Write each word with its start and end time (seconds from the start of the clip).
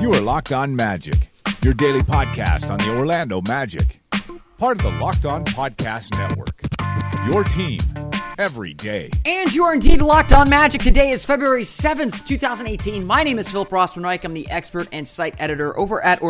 You 0.00 0.12
are 0.12 0.20
Locked 0.20 0.52
On 0.52 0.74
Magic, 0.74 1.30
your 1.62 1.74
daily 1.74 2.00
podcast 2.00 2.70
on 2.70 2.78
the 2.78 2.96
Orlando 2.96 3.40
Magic, 3.42 4.00
part 4.58 4.78
of 4.78 4.82
the 4.82 4.98
Locked 4.98 5.24
On 5.24 5.44
Podcast 5.44 6.18
Network. 6.18 6.60
Your 7.30 7.44
team 7.44 7.78
every 8.38 8.74
day. 8.74 9.10
And 9.24 9.54
you 9.54 9.62
are 9.64 9.74
indeed 9.74 10.02
locked 10.02 10.32
on 10.32 10.48
magic. 10.48 10.82
Today 10.82 11.10
is 11.10 11.24
February 11.24 11.62
7th, 11.62 12.26
2018. 12.26 13.06
My 13.06 13.22
name 13.22 13.38
is 13.38 13.50
Philip 13.50 13.68
Rossman 13.70 14.02
Reich. 14.02 14.24
I'm 14.24 14.34
the 14.34 14.50
expert 14.50 14.88
and 14.90 15.06
site 15.06 15.40
editor 15.40 15.78
over 15.78 16.02
at 16.04 16.20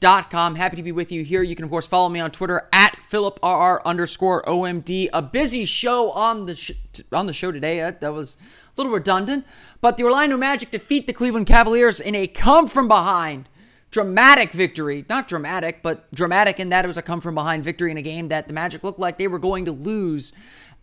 OrlandoMagicDaily.com. 0.00 0.54
Happy 0.56 0.76
to 0.76 0.82
be 0.82 0.92
with 0.92 1.12
you 1.12 1.24
here. 1.24 1.42
You 1.42 1.56
can, 1.56 1.64
of 1.64 1.70
course, 1.70 1.86
follow 1.86 2.08
me 2.08 2.20
on 2.20 2.30
Twitter 2.30 2.68
at 2.72 2.96
PhilipRR 2.96 3.80
underscore 3.84 4.42
OMD. 4.44 5.08
A 5.12 5.22
busy 5.22 5.64
show 5.64 6.10
on 6.12 6.46
the, 6.46 6.56
sh- 6.56 6.72
on 7.12 7.26
the 7.26 7.32
show 7.32 7.52
today. 7.52 7.78
That, 7.78 8.00
that 8.00 8.12
was 8.12 8.36
a 8.36 8.80
little 8.80 8.92
redundant. 8.92 9.46
But 9.80 9.96
the 9.96 10.04
Orlando 10.04 10.36
Magic 10.36 10.70
defeat 10.70 11.06
the 11.06 11.12
Cleveland 11.12 11.46
Cavaliers 11.46 12.00
in 12.00 12.14
a 12.14 12.26
come 12.26 12.68
from 12.68 12.88
behind 12.88 13.48
dramatic 13.90 14.52
victory. 14.52 15.04
Not 15.08 15.28
dramatic, 15.28 15.82
but 15.82 16.12
dramatic 16.12 16.60
in 16.60 16.68
that 16.68 16.84
it 16.84 16.88
was 16.88 16.96
a 16.96 17.02
come 17.02 17.20
from 17.20 17.34
behind 17.34 17.64
victory 17.64 17.90
in 17.90 17.96
a 17.96 18.02
game 18.02 18.28
that 18.28 18.46
the 18.46 18.54
Magic 18.54 18.84
looked 18.84 18.98
like 18.98 19.18
they 19.18 19.28
were 19.28 19.38
going 19.38 19.64
to 19.64 19.72
lose. 19.72 20.32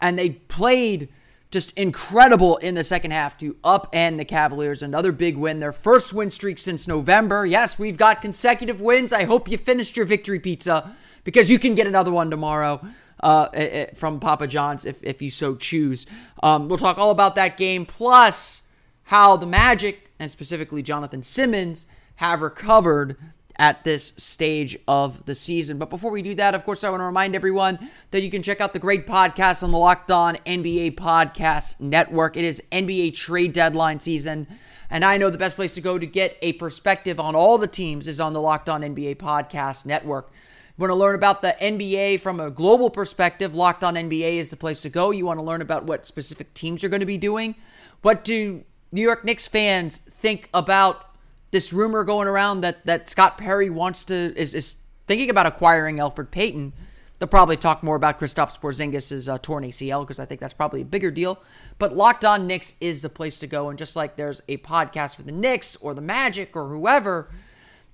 And 0.01 0.19
they 0.19 0.31
played 0.31 1.09
just 1.55 1.77
incredible 1.77 2.57
in 2.57 2.75
the 2.75 2.83
second 2.83 3.11
half 3.11 3.37
to 3.37 3.53
upend 3.63 4.17
the 4.17 4.25
Cavaliers. 4.25 4.83
Another 4.83 5.13
big 5.13 5.37
win, 5.37 5.61
their 5.61 5.71
first 5.71 6.11
win 6.13 6.29
streak 6.29 6.57
since 6.57 6.85
November. 6.85 7.45
Yes, 7.45 7.79
we've 7.79 7.97
got 7.97 8.21
consecutive 8.21 8.81
wins. 8.81 9.13
I 9.13 9.23
hope 9.23 9.49
you 9.49 9.57
finished 9.57 9.95
your 9.95 10.05
victory 10.05 10.37
pizza 10.37 10.93
because 11.23 11.49
you 11.49 11.57
can 11.57 11.73
get 11.73 11.87
another 11.87 12.11
one 12.11 12.29
tomorrow. 12.29 12.85
Uh, 13.23 13.47
eh, 13.53 13.69
eh, 13.71 13.85
from 13.95 14.19
Papa 14.19 14.47
John's, 14.47 14.83
if, 14.83 15.01
if 15.01 15.21
you 15.21 15.29
so 15.29 15.55
choose. 15.55 16.05
Um, 16.43 16.67
we'll 16.67 16.77
talk 16.77 16.97
all 16.97 17.11
about 17.11 17.37
that 17.37 17.55
game, 17.55 17.85
plus 17.85 18.63
how 19.03 19.37
the 19.37 19.47
Magic, 19.47 20.11
and 20.19 20.29
specifically 20.29 20.83
Jonathon 20.83 21.21
Simmons, 21.21 21.87
have 22.15 22.41
recovered 22.41 23.15
at 23.57 23.83
this 23.83 24.13
stage 24.17 24.77
of 24.87 25.25
the 25.25 25.35
season. 25.35 25.77
But 25.77 25.89
before 25.89 26.11
we 26.11 26.21
do 26.21 26.33
that, 26.35 26.55
of 26.55 26.65
course, 26.65 26.83
I 26.83 26.89
want 26.89 27.01
to 27.01 27.05
remind 27.05 27.35
everyone 27.35 27.89
that 28.11 28.21
you 28.21 28.29
can 28.29 28.43
check 28.43 28.61
out 28.61 28.73
the 28.73 28.79
great 28.79 29.07
podcast 29.07 29.63
on 29.63 29.71
the 29.71 29.77
Locked 29.77 30.11
On 30.11 30.35
NBA 30.45 30.95
Podcast 30.95 31.79
Network. 31.79 32.37
It 32.37 32.45
is 32.45 32.61
NBA 32.71 33.15
trade 33.15 33.53
deadline 33.53 33.99
season. 33.99 34.47
And 34.89 35.03
I 35.03 35.17
know 35.17 35.29
the 35.29 35.37
best 35.37 35.55
place 35.55 35.73
to 35.75 35.81
go 35.81 35.97
to 35.97 36.05
get 36.05 36.37
a 36.41 36.53
perspective 36.53 37.19
on 37.19 37.35
all 37.35 37.57
the 37.57 37.67
teams 37.67 38.07
is 38.07 38.19
on 38.19 38.33
the 38.33 38.41
Locked 38.41 38.69
On 38.69 38.81
NBA 38.81 39.15
Podcast 39.15 39.85
Network. 39.85 40.29
You 40.77 40.81
want 40.81 40.91
to 40.91 40.95
learn 40.95 41.15
about 41.15 41.41
the 41.41 41.55
NBA 41.61 42.19
from 42.19 42.39
a 42.39 42.51
global 42.51 42.89
perspective, 42.89 43.55
Locked 43.55 43.83
On 43.83 43.95
NBA 43.95 44.35
is 44.35 44.49
the 44.49 44.57
place 44.57 44.81
to 44.81 44.89
go. 44.89 45.11
You 45.11 45.25
want 45.25 45.39
to 45.39 45.45
learn 45.45 45.61
about 45.61 45.85
what 45.85 46.05
specific 46.05 46.53
teams 46.53 46.83
are 46.83 46.89
going 46.89 46.99
to 46.99 47.05
be 47.05 47.17
doing. 47.17 47.55
What 48.01 48.25
do 48.25 48.63
New 48.91 49.01
York 49.01 49.23
Knicks 49.23 49.47
fans 49.47 49.97
think 49.97 50.49
about 50.53 51.14
this 51.55 51.71
rumor 51.71 52.03
going 52.03 52.27
around 52.27 52.59
that 52.59 52.85
that 52.85 53.07
Scott 53.07 53.37
Perry 53.37 53.69
wants 53.69 54.03
to 54.05 54.13
is, 54.13 54.53
is 54.53 54.75
thinking 55.07 55.29
about 55.29 55.45
acquiring 55.45 55.95
Elfrid 55.95 56.29
Payton. 56.29 56.73
They'll 57.17 57.29
probably 57.29 57.55
talk 57.55 57.81
more 57.81 57.95
about 57.95 58.19
Kristaps 58.19 58.59
Porzingis' 58.59 59.33
uh, 59.33 59.37
torn 59.37 59.63
ACL 59.63 60.01
because 60.01 60.19
I 60.19 60.25
think 60.25 60.41
that's 60.41 60.53
probably 60.53 60.81
a 60.81 60.85
bigger 60.85 61.11
deal. 61.11 61.41
But 61.79 61.95
Locked 61.95 62.25
On 62.25 62.45
Knicks 62.45 62.75
is 62.81 63.01
the 63.01 63.07
place 63.07 63.39
to 63.39 63.47
go. 63.47 63.69
And 63.69 63.79
just 63.79 63.95
like 63.95 64.17
there's 64.17 64.41
a 64.49 64.57
podcast 64.57 65.15
for 65.15 65.21
the 65.21 65.31
Knicks 65.31 65.77
or 65.77 65.93
the 65.93 66.01
Magic 66.01 66.57
or 66.57 66.67
whoever, 66.67 67.29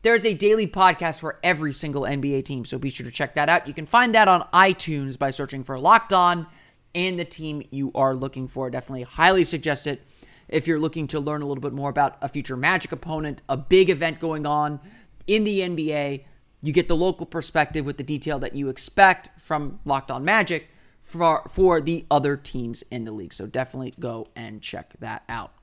there's 0.02 0.26
a 0.26 0.34
daily 0.34 0.66
podcast 0.66 1.20
for 1.20 1.38
every 1.44 1.72
single 1.72 2.02
NBA 2.02 2.46
team. 2.46 2.66
So 2.66 2.80
be 2.80 2.90
sure 2.90 3.06
to 3.06 3.12
check 3.12 3.36
that 3.36 3.48
out. 3.48 3.68
You 3.68 3.76
can 3.76 3.86
find 3.86 4.16
that 4.16 4.28
on 4.28 4.42
iTunes 4.52 5.20
by 5.20 5.30
searching 5.30 5.64
for 5.64 5.78
Locked 5.78 6.14
On 6.14 6.48
and 6.96 7.20
the 7.20 7.26
team 7.26 7.62
you 7.70 7.92
are 7.94 8.16
looking 8.16 8.48
for. 8.48 8.72
Definitely 8.72 9.04
highly 9.04 9.44
suggest 9.44 9.86
it 9.86 10.02
if 10.52 10.68
you're 10.68 10.80
looking 10.80 11.08
to 11.08 11.20
learn 11.20 11.42
a 11.42 11.46
little 11.46 11.62
bit 11.62 11.74
more 11.74 11.90
about 11.90 12.18
a 12.22 12.30
future 12.30 12.58
Magic 12.58 12.92
opponent, 12.92 13.42
a 13.50 13.58
big 13.58 13.90
event 13.90 14.20
going 14.20 14.46
on 14.46 14.80
in 15.26 15.44
the 15.46 15.62
NBA. 15.62 16.26
You 16.62 16.74
get 16.74 16.88
the 16.88 16.96
local 16.96 17.26
perspective 17.26 17.86
with 17.86 17.98
the 17.98 18.04
detail 18.04 18.38
that 18.40 18.54
you 18.54 18.70
expect 18.70 19.32
from 19.40 19.80
Locked 19.86 20.12
On 20.12 20.24
Magic 20.24 20.70
for, 21.02 21.44
for 21.50 21.82
the 21.82 22.06
other 22.12 22.38
teams 22.38 22.84
in 22.92 23.06
the 23.06 23.12
league. 23.12 23.34
So 23.34 23.48
definitely 23.48 23.94
go 24.00 24.28
and 24.36 24.62
check 24.62 24.94
that 25.00 25.24
out. 25.28 25.54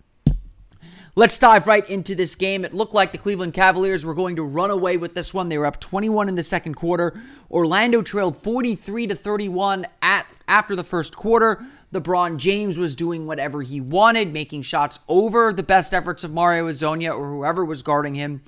Let's 1.14 1.38
dive 1.38 1.66
right 1.66 1.88
into 1.88 2.14
this 2.14 2.34
game. 2.34 2.64
It 2.64 2.72
looked 2.72 2.94
like 2.94 3.10
the 3.12 3.18
Cleveland 3.18 3.52
Cavaliers 3.52 4.06
were 4.06 4.14
going 4.14 4.36
to 4.36 4.44
run 4.44 4.70
away 4.70 4.96
with 4.96 5.14
this 5.14 5.34
one. 5.34 5.48
They 5.48 5.58
were 5.58 5.66
up 5.66 5.80
21 5.80 6.28
in 6.28 6.36
the 6.36 6.42
second 6.44 6.74
quarter. 6.74 7.20
Orlando 7.50 8.02
trailed 8.02 8.36
43 8.36 9.08
to 9.08 9.14
31 9.14 9.86
at 10.00 10.26
after 10.46 10.76
the 10.76 10.84
first 10.84 11.16
quarter. 11.16 11.64
LeBron 11.92 12.36
James 12.36 12.76
was 12.76 12.94
doing 12.94 13.26
whatever 13.26 13.62
he 13.62 13.80
wanted, 13.80 14.32
making 14.32 14.62
shots 14.62 14.98
over 15.08 15.52
the 15.52 15.62
best 15.62 15.94
efforts 15.94 16.22
of 16.22 16.32
Mario 16.32 16.68
Hezonja 16.68 17.14
or 17.14 17.30
whoever 17.30 17.64
was 17.64 17.82
guarding 17.82 18.14
him. 18.14 18.42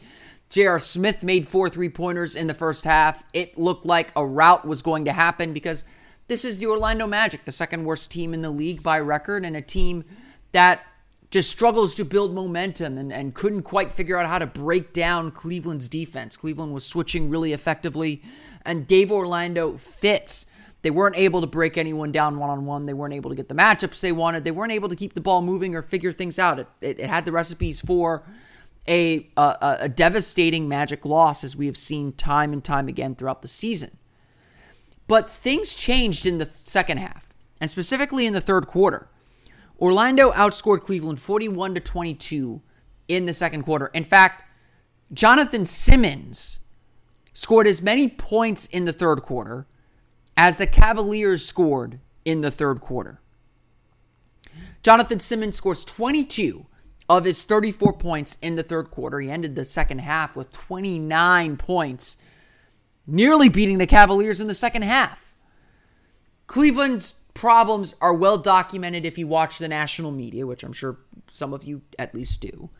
J.R. 0.50 0.78
Smith 0.78 1.22
made 1.22 1.46
four 1.46 1.70
three 1.70 1.88
pointers 1.88 2.34
in 2.34 2.48
the 2.48 2.54
first 2.54 2.84
half. 2.84 3.24
It 3.32 3.56
looked 3.56 3.86
like 3.86 4.12
a 4.16 4.26
rout 4.26 4.66
was 4.66 4.82
going 4.82 5.04
to 5.04 5.12
happen 5.12 5.52
because 5.52 5.84
this 6.26 6.44
is 6.44 6.58
the 6.58 6.66
Orlando 6.66 7.06
Magic, 7.06 7.44
the 7.44 7.52
second 7.52 7.84
worst 7.84 8.10
team 8.10 8.34
in 8.34 8.42
the 8.42 8.50
league 8.50 8.82
by 8.82 8.98
record, 8.98 9.44
and 9.44 9.56
a 9.56 9.62
team 9.62 10.04
that 10.52 10.84
just 11.30 11.50
struggles 11.50 11.94
to 11.94 12.04
build 12.04 12.34
momentum 12.34 12.98
and, 12.98 13.12
and 13.12 13.34
couldn't 13.34 13.62
quite 13.62 13.92
figure 13.92 14.18
out 14.18 14.28
how 14.28 14.38
to 14.38 14.46
break 14.46 14.92
down 14.92 15.30
Cleveland's 15.30 15.88
defense. 15.88 16.36
Cleveland 16.36 16.74
was 16.74 16.84
switching 16.84 17.30
really 17.30 17.52
effectively 17.52 18.22
and 18.64 18.88
gave 18.88 19.12
Orlando 19.12 19.76
fits. 19.76 20.46
They 20.82 20.91
weren't 20.91 21.16
able 21.16 21.41
to 21.41 21.46
break 21.46 21.76
anyone 21.76 22.10
down 22.10 22.38
one 22.38 22.48
on 22.48 22.64
one. 22.64 22.86
They 22.86 22.94
weren't 22.94 23.12
able 23.12 23.30
to 23.30 23.36
get 23.36 23.48
the 23.48 23.54
matchups 23.54 24.00
they 24.00 24.12
wanted. 24.12 24.44
They 24.44 24.50
weren't 24.50 24.72
able 24.72 24.88
to 24.88 24.96
keep 24.96 25.12
the 25.12 25.20
ball 25.20 25.42
moving 25.42 25.74
or 25.74 25.82
figure 25.82 26.12
things 26.12 26.38
out. 26.38 26.58
It, 26.58 26.68
it, 26.80 27.00
it 27.00 27.10
had 27.10 27.24
the 27.24 27.32
recipes 27.32 27.80
for 27.80 28.22
a, 28.88 29.28
a, 29.36 29.76
a 29.80 29.88
devastating 29.88 30.68
Magic 30.68 31.04
loss, 31.04 31.44
as 31.44 31.54
we 31.54 31.66
have 31.66 31.76
seen 31.76 32.12
time 32.12 32.52
and 32.52 32.64
time 32.64 32.88
again 32.88 33.14
throughout 33.14 33.42
the 33.42 33.48
season. 33.48 33.98
But 35.06 35.28
things 35.28 35.74
changed 35.74 36.24
in 36.24 36.38
the 36.38 36.48
second 36.64 36.98
half, 36.98 37.28
and 37.60 37.70
specifically 37.70 38.26
in 38.26 38.32
the 38.32 38.41
third 38.41 38.66
quarter. 38.66 39.08
Orlando 39.78 40.30
outscored 40.32 40.82
Cleveland 40.82 41.20
41 41.20 41.74
to 41.74 41.80
22 41.80 42.62
in 43.08 43.26
the 43.26 43.32
second 43.32 43.62
quarter. 43.62 43.86
In 43.88 44.04
fact, 44.04 44.44
Jonathon 45.12 45.64
Simmons 45.64 46.60
scored 47.32 47.66
as 47.66 47.82
many 47.82 48.06
points 48.06 48.66
in 48.66 48.84
the 48.84 48.92
third 48.92 49.22
quarter 49.22 49.66
as 50.40 50.56
the 50.56 50.66
Cavaliers 50.66 51.44
scored 51.44 52.00
in 52.24 52.40
the 52.40 52.50
third 52.50 52.80
quarter. 52.80 53.20
Jonathon 54.82 55.18
Simmons 55.18 55.56
scores 55.56 55.84
22 55.84 56.64
of 57.10 57.24
his 57.24 57.44
34 57.44 57.92
points 57.92 58.38
in 58.40 58.56
the 58.56 58.62
third 58.62 58.90
quarter. 58.90 59.20
He 59.20 59.30
ended 59.30 59.54
the 59.54 59.66
second 59.66 59.98
half 59.98 60.34
with 60.34 60.50
29 60.50 61.58
points, 61.58 62.16
nearly 63.06 63.50
beating 63.50 63.76
the 63.76 63.86
Cavaliers 63.86 64.40
in 64.40 64.46
the 64.46 64.54
second 64.54 64.80
half. 64.80 65.34
Cleveland's 66.46 67.20
problems 67.34 67.94
are 68.00 68.14
well 68.14 68.38
documented 68.38 69.04
if 69.04 69.18
you 69.18 69.26
watch 69.26 69.59
the 69.59 69.68
national 69.68 70.10
media, 70.10 70.47
which 70.47 70.65
I'm 70.65 70.72
sure 70.72 71.00
some 71.30 71.53
of 71.53 71.65
you 71.65 71.82
at 71.98 72.15
least 72.15 72.41
do. 72.41 72.70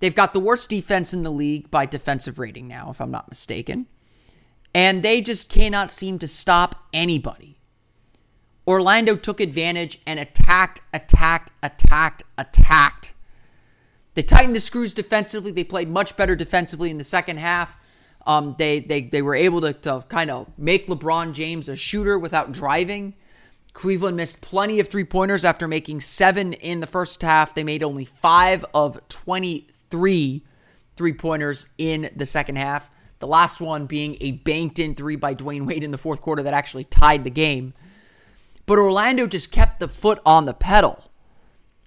They've 0.00 0.14
got 0.14 0.32
the 0.32 0.40
worst 0.40 0.70
defense 0.70 1.12
in 1.12 1.24
the 1.24 1.30
league 1.30 1.70
by 1.70 1.84
defensive 1.84 2.38
rating 2.38 2.66
now, 2.66 2.88
if 2.90 3.02
I'm 3.02 3.10
not 3.10 3.28
mistaken. 3.28 3.86
And 4.76 5.02
they 5.02 5.22
just 5.22 5.48
cannot 5.48 5.90
seem 5.90 6.18
to 6.18 6.26
stop 6.26 6.84
anybody. 6.92 7.56
Orlando 8.66 9.16
took 9.16 9.40
advantage 9.40 10.02
and 10.06 10.20
attacked, 10.20 10.82
attacked, 10.92 11.50
attacked, 11.62 12.24
attacked. 12.36 13.14
They 14.12 14.22
tightened 14.22 14.54
the 14.54 14.60
screws 14.60 14.92
defensively. 14.92 15.50
They 15.50 15.64
played 15.64 15.88
much 15.88 16.14
better 16.18 16.36
defensively 16.36 16.90
in 16.90 16.98
the 16.98 17.04
second 17.04 17.38
half. 17.38 17.82
Um, 18.26 18.54
they, 18.58 18.80
they, 18.80 19.00
they 19.00 19.22
were 19.22 19.34
able 19.34 19.62
to, 19.62 19.72
to 19.72 20.04
kind 20.10 20.30
of 20.30 20.46
make 20.58 20.88
LeBron 20.88 21.32
James 21.32 21.70
a 21.70 21.76
shooter 21.76 22.18
without 22.18 22.52
driving. 22.52 23.14
Cleveland 23.72 24.18
missed 24.18 24.42
plenty 24.42 24.78
of 24.78 24.88
three 24.88 25.04
pointers 25.04 25.42
after 25.42 25.66
making 25.66 26.02
seven 26.02 26.52
in 26.52 26.80
the 26.80 26.86
first 26.86 27.22
half. 27.22 27.54
They 27.54 27.64
made 27.64 27.82
only 27.82 28.04
five 28.04 28.62
of 28.74 29.00
23 29.08 30.44
three 30.96 31.12
pointers 31.14 31.70
in 31.78 32.10
the 32.14 32.26
second 32.26 32.56
half. 32.56 32.90
The 33.18 33.26
last 33.26 33.60
one 33.60 33.86
being 33.86 34.16
a 34.20 34.32
banked 34.32 34.78
in 34.78 34.94
three 34.94 35.16
by 35.16 35.34
Dwyane 35.34 35.66
Wade 35.66 35.82
in 35.84 35.90
the 35.90 35.98
fourth 35.98 36.20
quarter 36.20 36.42
that 36.42 36.54
actually 36.54 36.84
tied 36.84 37.24
the 37.24 37.30
game. 37.30 37.72
But 38.66 38.78
Orlando 38.78 39.26
just 39.26 39.52
kept 39.52 39.80
the 39.80 39.88
foot 39.88 40.20
on 40.26 40.44
the 40.46 40.54
pedal. 40.54 41.10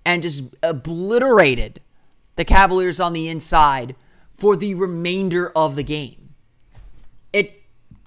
and 0.05 0.23
just 0.23 0.55
obliterated 0.63 1.81
the 2.35 2.45
Cavaliers 2.45 2.99
on 2.99 3.13
the 3.13 3.27
inside 3.27 3.95
for 4.31 4.55
the 4.55 4.73
remainder 4.73 5.51
of 5.55 5.75
the 5.75 5.83
game. 5.83 6.33
It 7.33 7.63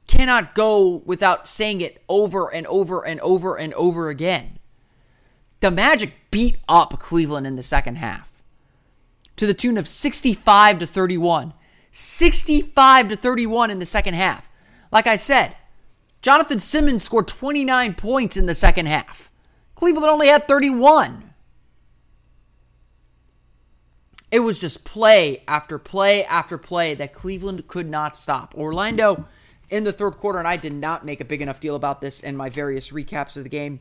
cannot 0.06 0.54
go 0.54 1.02
without 1.04 1.46
saying 1.46 1.80
it 1.80 2.02
over 2.08 2.52
and 2.52 2.66
over 2.66 3.06
and 3.06 3.20
over 3.20 3.56
and 3.56 3.74
over 3.74 4.08
again. 4.08 4.58
The 5.60 5.70
Magic 5.70 6.14
beat 6.30 6.56
up 6.68 6.98
Cleveland 6.98 7.46
in 7.46 7.56
the 7.56 7.62
second 7.62 7.96
half 7.96 8.32
to 9.36 9.46
the 9.46 9.54
tune 9.54 9.78
of 9.78 9.86
65 9.86 10.78
to 10.80 10.86
31. 10.86 11.52
65 11.92 13.08
to 13.08 13.16
31 13.16 13.70
in 13.70 13.78
the 13.78 13.86
second 13.86 14.14
half. 14.14 14.50
Like 14.90 15.06
I 15.06 15.16
said, 15.16 15.56
Jonathon 16.22 16.58
Simmons 16.58 17.04
scored 17.04 17.28
29 17.28 17.94
points 17.94 18.36
in 18.36 18.46
the 18.46 18.54
second 18.54 18.86
half. 18.86 19.30
Cleveland 19.74 20.06
only 20.06 20.28
had 20.28 20.48
31. 20.48 21.30
It 24.30 24.40
was 24.40 24.58
just 24.58 24.84
play 24.84 25.42
after 25.46 25.78
play 25.78 26.24
after 26.24 26.56
play 26.56 26.94
that 26.94 27.12
Cleveland 27.12 27.68
could 27.68 27.88
not 27.88 28.16
stop. 28.16 28.54
Orlando 28.56 29.26
in 29.68 29.84
the 29.84 29.92
third 29.92 30.12
quarter, 30.12 30.38
and 30.38 30.48
I 30.48 30.56
did 30.56 30.72
not 30.72 31.04
make 31.04 31.20
a 31.20 31.24
big 31.24 31.42
enough 31.42 31.60
deal 31.60 31.74
about 31.74 32.00
this 32.00 32.20
in 32.20 32.36
my 32.36 32.48
various 32.48 32.92
recaps 32.92 33.36
of 33.36 33.42
the 33.42 33.50
game. 33.50 33.80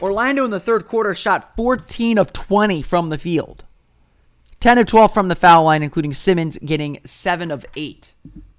Orlando 0.00 0.44
in 0.44 0.50
the 0.50 0.60
third 0.60 0.86
quarter 0.86 1.14
shot 1.14 1.56
14 1.56 2.18
of 2.18 2.32
20 2.32 2.82
from 2.82 3.08
the 3.08 3.18
field. 3.18 3.64
10 4.60 4.78
of 4.78 4.86
12 4.86 5.12
from 5.12 5.28
the 5.28 5.36
foul 5.36 5.64
line, 5.64 5.82
including 5.82 6.12
Simmons 6.12 6.58
getting 6.58 6.98
7 7.04 7.50
of 7.50 7.64
8. 7.76 8.14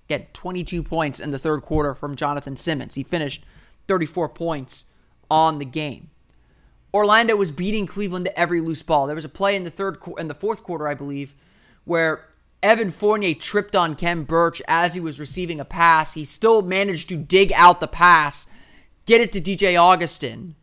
Get 0.07 0.33
22 0.33 0.81
points 0.81 1.19
in 1.19 1.31
the 1.31 1.39
third 1.39 1.61
quarter 1.61 1.93
from 1.93 2.15
Jonathon 2.15 2.55
Simmons. 2.55 2.95
He 2.95 3.03
finished 3.03 3.43
34 3.87 4.29
points 4.29 4.85
on 5.29 5.59
the 5.59 5.65
game. 5.65 6.09
Orlando 6.93 7.35
was 7.35 7.51
beating 7.51 7.85
Cleveland 7.85 8.25
to 8.25 8.39
every 8.39 8.61
loose 8.61 8.81
ball. 8.81 9.05
There 9.05 9.15
was 9.15 9.25
a 9.25 9.29
play 9.29 9.55
in 9.55 9.63
the 9.63 9.69
third 9.69 9.97
in 10.17 10.27
the 10.27 10.33
fourth 10.33 10.63
quarter, 10.63 10.87
I 10.87 10.95
believe, 10.95 11.35
where 11.83 12.29
Evan 12.63 12.91
Fournier 12.91 13.35
tripped 13.35 13.75
on 13.75 13.95
Khem 13.95 14.23
Birch 14.23 14.61
as 14.67 14.95
he 14.95 14.99
was 14.99 15.19
receiving 15.19 15.59
a 15.59 15.65
pass. 15.65 16.13
He 16.13 16.25
still 16.25 16.61
managed 16.61 17.09
to 17.09 17.17
dig 17.17 17.53
out 17.53 17.79
the 17.79 17.87
pass, 17.87 18.47
get 19.05 19.21
it 19.21 19.31
to 19.33 19.41
DJ 19.41 19.79
Augustin, 19.79 20.55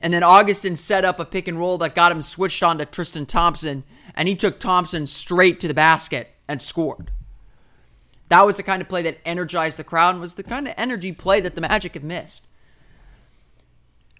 and 0.00 0.14
then 0.14 0.22
Augustin 0.22 0.76
set 0.76 1.04
up 1.04 1.20
a 1.20 1.24
pick 1.24 1.48
and 1.48 1.58
roll 1.58 1.76
that 1.78 1.94
got 1.94 2.12
him 2.12 2.22
switched 2.22 2.62
on 2.62 2.78
to 2.78 2.86
Tristan 2.86 3.26
Thompson 3.26 3.84
and 4.18 4.26
he 4.26 4.34
took 4.34 4.58
Thompson 4.58 5.06
straight 5.06 5.60
to 5.60 5.68
the 5.68 5.74
basket 5.74 6.34
and 6.48 6.60
scored. 6.60 7.12
That 8.30 8.44
was 8.44 8.56
the 8.56 8.64
kind 8.64 8.82
of 8.82 8.88
play 8.88 9.00
that 9.02 9.20
energized 9.24 9.78
the 9.78 9.84
crowd 9.84 10.16
and 10.16 10.20
was 10.20 10.34
the 10.34 10.42
kind 10.42 10.66
of 10.66 10.74
energy 10.76 11.12
play 11.12 11.40
that 11.40 11.54
the 11.54 11.60
Magic 11.60 11.94
have 11.94 12.02
missed. 12.02 12.44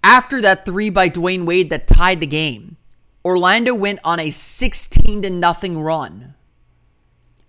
After 0.04 0.40
that 0.40 0.64
three 0.64 0.88
by 0.88 1.10
Dwyane 1.10 1.44
Wade 1.44 1.68
that 1.70 1.88
tied 1.88 2.20
the 2.20 2.28
game, 2.28 2.76
Orlando 3.24 3.74
went 3.74 3.98
on 4.04 4.20
a 4.20 4.30
16 4.30 5.22
to 5.22 5.30
nothing 5.30 5.80
run 5.80 6.34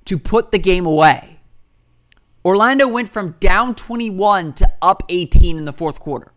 to 0.05 0.17
put 0.17 0.51
the 0.51 0.57
game 0.57 0.87
away. 0.87 1.39
Orlando 2.43 2.87
went 2.87 3.09
from 3.09 3.35
down 3.39 3.75
21 3.75 4.53
to 4.53 4.71
up 4.81 5.03
18 5.07 5.55
in 5.55 5.65
the 5.65 5.71
fourth 5.71 5.99
quarter. 5.99 6.33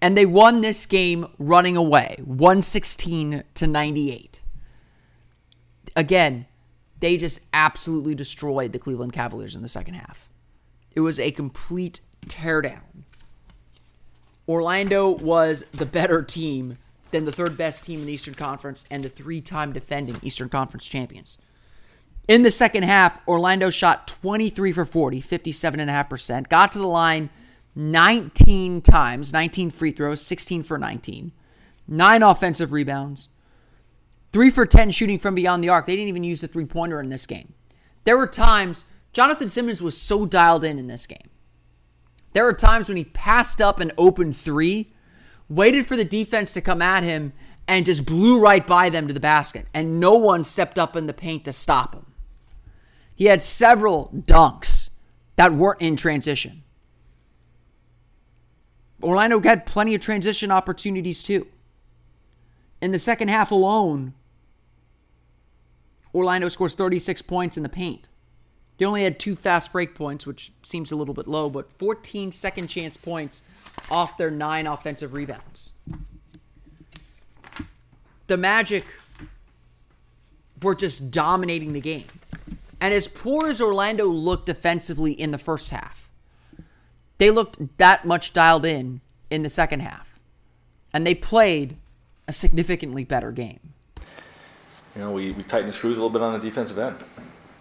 And 0.00 0.16
they 0.16 0.24
won 0.24 0.60
this 0.60 0.86
game 0.86 1.26
running 1.36 1.76
away, 1.76 2.18
116 2.24 3.42
to 3.54 3.66
98 3.66 4.43
again, 5.96 6.46
they 7.00 7.16
just 7.16 7.40
absolutely 7.52 8.14
destroyed 8.14 8.72
the 8.72 8.78
Cleveland 8.78 9.12
Cavaliers 9.12 9.56
in 9.56 9.62
the 9.62 9.68
second 9.68 9.94
half. 9.94 10.28
It 10.92 11.00
was 11.00 11.18
a 11.18 11.30
complete 11.30 12.00
teardown. 12.26 13.04
Orlando 14.48 15.10
was 15.10 15.64
the 15.72 15.86
better 15.86 16.22
team 16.22 16.78
than 17.10 17.24
the 17.24 17.32
third 17.32 17.56
best 17.56 17.84
team 17.84 18.00
in 18.00 18.06
the 18.06 18.12
Eastern 18.12 18.34
Conference 18.34 18.84
and 18.90 19.02
the 19.02 19.08
three 19.08 19.40
time 19.40 19.72
defending 19.72 20.16
Eastern 20.22 20.48
Conference 20.48 20.84
champions. 20.84 21.38
In 22.26 22.42
the 22.42 22.50
second 22.50 22.84
half, 22.84 23.20
Orlando 23.28 23.70
shot 23.70 24.08
23 24.08 24.72
for 24.72 24.84
40, 24.84 25.20
57.5%, 25.20 26.48
got 26.48 26.72
to 26.72 26.78
the 26.78 26.86
line 26.86 27.30
19 27.74 28.80
times, 28.80 29.32
19 29.32 29.70
free 29.70 29.90
throws, 29.90 30.22
16 30.22 30.62
for 30.62 30.78
19, 30.78 31.32
nine 31.86 32.22
offensive 32.22 32.72
rebounds, 32.72 33.28
Three 34.34 34.50
for 34.50 34.66
10 34.66 34.90
shooting 34.90 35.20
from 35.20 35.36
beyond 35.36 35.62
the 35.62 35.68
arc. 35.68 35.86
They 35.86 35.94
didn't 35.94 36.08
even 36.08 36.24
use 36.24 36.40
the 36.40 36.48
three 36.48 36.64
pointer 36.64 36.98
in 36.98 37.08
this 37.08 37.24
game. 37.24 37.54
There 38.02 38.18
were 38.18 38.26
times 38.26 38.84
Jonathon 39.12 39.48
Simmons 39.48 39.80
was 39.80 39.96
so 39.96 40.26
dialed 40.26 40.64
in 40.64 40.76
in 40.76 40.88
this 40.88 41.06
game. 41.06 41.30
There 42.32 42.42
were 42.42 42.52
times 42.52 42.88
when 42.88 42.96
he 42.96 43.04
passed 43.04 43.62
up 43.62 43.78
an 43.78 43.92
open 43.96 44.32
three, 44.32 44.90
waited 45.48 45.86
for 45.86 45.94
the 45.94 46.04
defense 46.04 46.52
to 46.54 46.60
come 46.60 46.82
at 46.82 47.04
him, 47.04 47.32
and 47.68 47.86
just 47.86 48.06
blew 48.06 48.40
right 48.40 48.66
by 48.66 48.88
them 48.88 49.06
to 49.06 49.14
the 49.14 49.20
basket. 49.20 49.68
And 49.72 50.00
no 50.00 50.14
one 50.14 50.42
stepped 50.42 50.80
up 50.80 50.96
in 50.96 51.06
the 51.06 51.14
paint 51.14 51.44
to 51.44 51.52
stop 51.52 51.94
him. 51.94 52.06
He 53.14 53.26
had 53.26 53.40
several 53.40 54.10
dunks 54.12 54.90
that 55.36 55.54
weren't 55.54 55.80
in 55.80 55.94
transition. 55.94 56.64
Orlando 59.00 59.40
had 59.40 59.64
plenty 59.64 59.94
of 59.94 60.00
transition 60.00 60.50
opportunities 60.50 61.22
too. 61.22 61.46
In 62.82 62.90
the 62.90 62.98
second 62.98 63.28
half 63.28 63.52
alone, 63.52 64.14
Orlando 66.14 66.48
scores 66.48 66.74
36 66.74 67.22
points 67.22 67.56
in 67.56 67.62
the 67.62 67.68
paint. 67.68 68.08
They 68.78 68.84
only 68.84 69.04
had 69.04 69.18
two 69.18 69.36
fast 69.36 69.72
break 69.72 69.94
points, 69.94 70.26
which 70.26 70.52
seems 70.62 70.90
a 70.90 70.96
little 70.96 71.14
bit 71.14 71.28
low, 71.28 71.48
but 71.48 71.72
14 71.72 72.32
second 72.32 72.68
chance 72.68 72.96
points 72.96 73.42
off 73.90 74.16
their 74.16 74.30
nine 74.30 74.66
offensive 74.66 75.12
rebounds. 75.12 75.72
The 78.26 78.36
Magic 78.36 78.84
were 80.62 80.74
just 80.74 81.10
dominating 81.10 81.72
the 81.72 81.80
game. 81.80 82.06
And 82.80 82.92
as 82.94 83.06
poor 83.06 83.48
as 83.48 83.60
Orlando 83.60 84.06
looked 84.06 84.46
defensively 84.46 85.12
in 85.12 85.30
the 85.30 85.38
first 85.38 85.70
half, 85.70 86.10
they 87.18 87.30
looked 87.30 87.78
that 87.78 88.04
much 88.04 88.32
dialed 88.32 88.66
in 88.66 89.00
in 89.30 89.42
the 89.42 89.50
second 89.50 89.80
half. 89.80 90.18
And 90.92 91.06
they 91.06 91.14
played 91.14 91.76
a 92.26 92.32
significantly 92.32 93.04
better 93.04 93.30
game 93.32 93.73
you 94.94 95.02
know, 95.02 95.10
we, 95.10 95.32
we 95.32 95.42
tightened 95.42 95.68
the 95.68 95.72
screws 95.72 95.96
a 95.96 96.00
little 96.00 96.10
bit 96.10 96.22
on 96.22 96.32
the 96.32 96.38
defensive 96.38 96.78
end, 96.78 96.96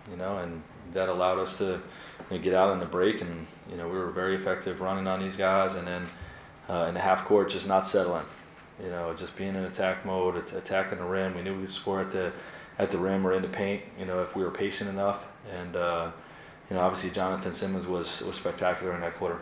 you 0.09 0.17
know, 0.17 0.37
and 0.37 0.61
that 0.93 1.09
allowed 1.09 1.39
us 1.39 1.57
to 1.57 1.81
you 2.29 2.37
know, 2.37 2.43
get 2.43 2.53
out 2.53 2.71
in 2.73 2.79
the 2.79 2.85
break, 2.85 3.21
and 3.21 3.47
you 3.69 3.77
know, 3.77 3.87
we 3.87 3.97
were 3.97 4.11
very 4.11 4.35
effective 4.35 4.81
running 4.81 5.07
on 5.07 5.19
these 5.19 5.37
guys, 5.37 5.75
and 5.75 5.87
then 5.87 6.05
uh, 6.69 6.85
in 6.87 6.93
the 6.93 6.99
half 6.99 7.25
court, 7.25 7.49
just 7.49 7.67
not 7.67 7.87
settling, 7.87 8.25
you 8.81 8.89
know, 8.89 9.13
just 9.13 9.35
being 9.35 9.55
in 9.55 9.63
attack 9.63 10.05
mode, 10.05 10.35
attacking 10.53 10.99
the 10.99 11.05
rim. 11.05 11.35
We 11.35 11.41
knew 11.41 11.55
we 11.55 11.65
could 11.65 11.73
score 11.73 12.01
at 12.01 12.11
the 12.11 12.31
at 12.79 12.91
the 12.91 12.97
rim 12.97 13.25
or 13.25 13.33
in 13.33 13.41
the 13.41 13.47
paint, 13.47 13.83
you 13.99 14.05
know, 14.05 14.21
if 14.21 14.35
we 14.35 14.43
were 14.43 14.51
patient 14.51 14.89
enough, 14.89 15.27
and 15.51 15.75
uh, 15.75 16.11
you 16.69 16.75
know, 16.75 16.81
obviously 16.81 17.09
Jonathon 17.09 17.53
Simmons 17.53 17.87
was 17.87 18.21
was 18.21 18.35
spectacular 18.35 18.93
in 18.93 19.01
that 19.01 19.15
quarter. 19.15 19.41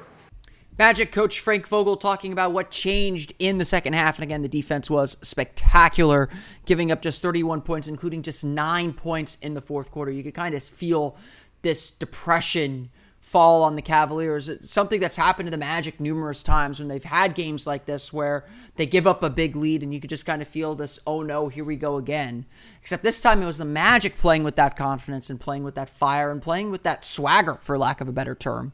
Magic 0.77 1.11
coach 1.11 1.39
Frank 1.39 1.67
Vogel 1.67 1.97
talking 1.97 2.31
about 2.31 2.53
what 2.53 2.71
changed 2.71 3.33
in 3.39 3.57
the 3.57 3.65
second 3.65 3.93
half. 3.93 4.17
And 4.17 4.23
again, 4.23 4.41
the 4.41 4.49
defense 4.49 4.89
was 4.89 5.17
spectacular, 5.21 6.29
giving 6.65 6.91
up 6.91 7.01
just 7.01 7.21
31 7.21 7.61
points, 7.61 7.87
including 7.87 8.21
just 8.21 8.43
nine 8.43 8.93
points 8.93 9.37
in 9.41 9.53
the 9.53 9.61
fourth 9.61 9.91
quarter. 9.91 10.11
You 10.11 10.23
could 10.23 10.33
kind 10.33 10.55
of 10.55 10.63
feel 10.63 11.17
this 11.61 11.91
depression 11.91 12.89
fall 13.19 13.63
on 13.63 13.75
the 13.75 13.81
Cavaliers. 13.83 14.49
It's 14.49 14.71
something 14.71 14.99
that's 14.99 15.15
happened 15.15 15.45
to 15.45 15.51
the 15.51 15.57
Magic 15.57 15.99
numerous 15.99 16.41
times 16.41 16.79
when 16.79 16.87
they've 16.87 17.03
had 17.03 17.35
games 17.35 17.67
like 17.67 17.85
this 17.85 18.11
where 18.11 18.45
they 18.77 18.87
give 18.87 19.05
up 19.05 19.21
a 19.21 19.29
big 19.29 19.55
lead 19.55 19.83
and 19.83 19.93
you 19.93 19.99
could 19.99 20.09
just 20.09 20.25
kind 20.25 20.41
of 20.41 20.47
feel 20.47 20.73
this, 20.73 20.99
oh 21.05 21.21
no, 21.21 21.47
here 21.47 21.63
we 21.63 21.75
go 21.75 21.97
again. 21.97 22.45
Except 22.81 23.03
this 23.03 23.21
time 23.21 23.43
it 23.43 23.45
was 23.45 23.59
the 23.59 23.65
Magic 23.65 24.17
playing 24.17 24.43
with 24.43 24.55
that 24.55 24.75
confidence 24.75 25.29
and 25.29 25.39
playing 25.39 25.63
with 25.63 25.75
that 25.75 25.89
fire 25.89 26.31
and 26.31 26.41
playing 26.41 26.71
with 26.71 26.81
that 26.81 27.05
swagger, 27.05 27.59
for 27.61 27.77
lack 27.77 28.01
of 28.01 28.09
a 28.09 28.13
better 28.13 28.33
term 28.33 28.73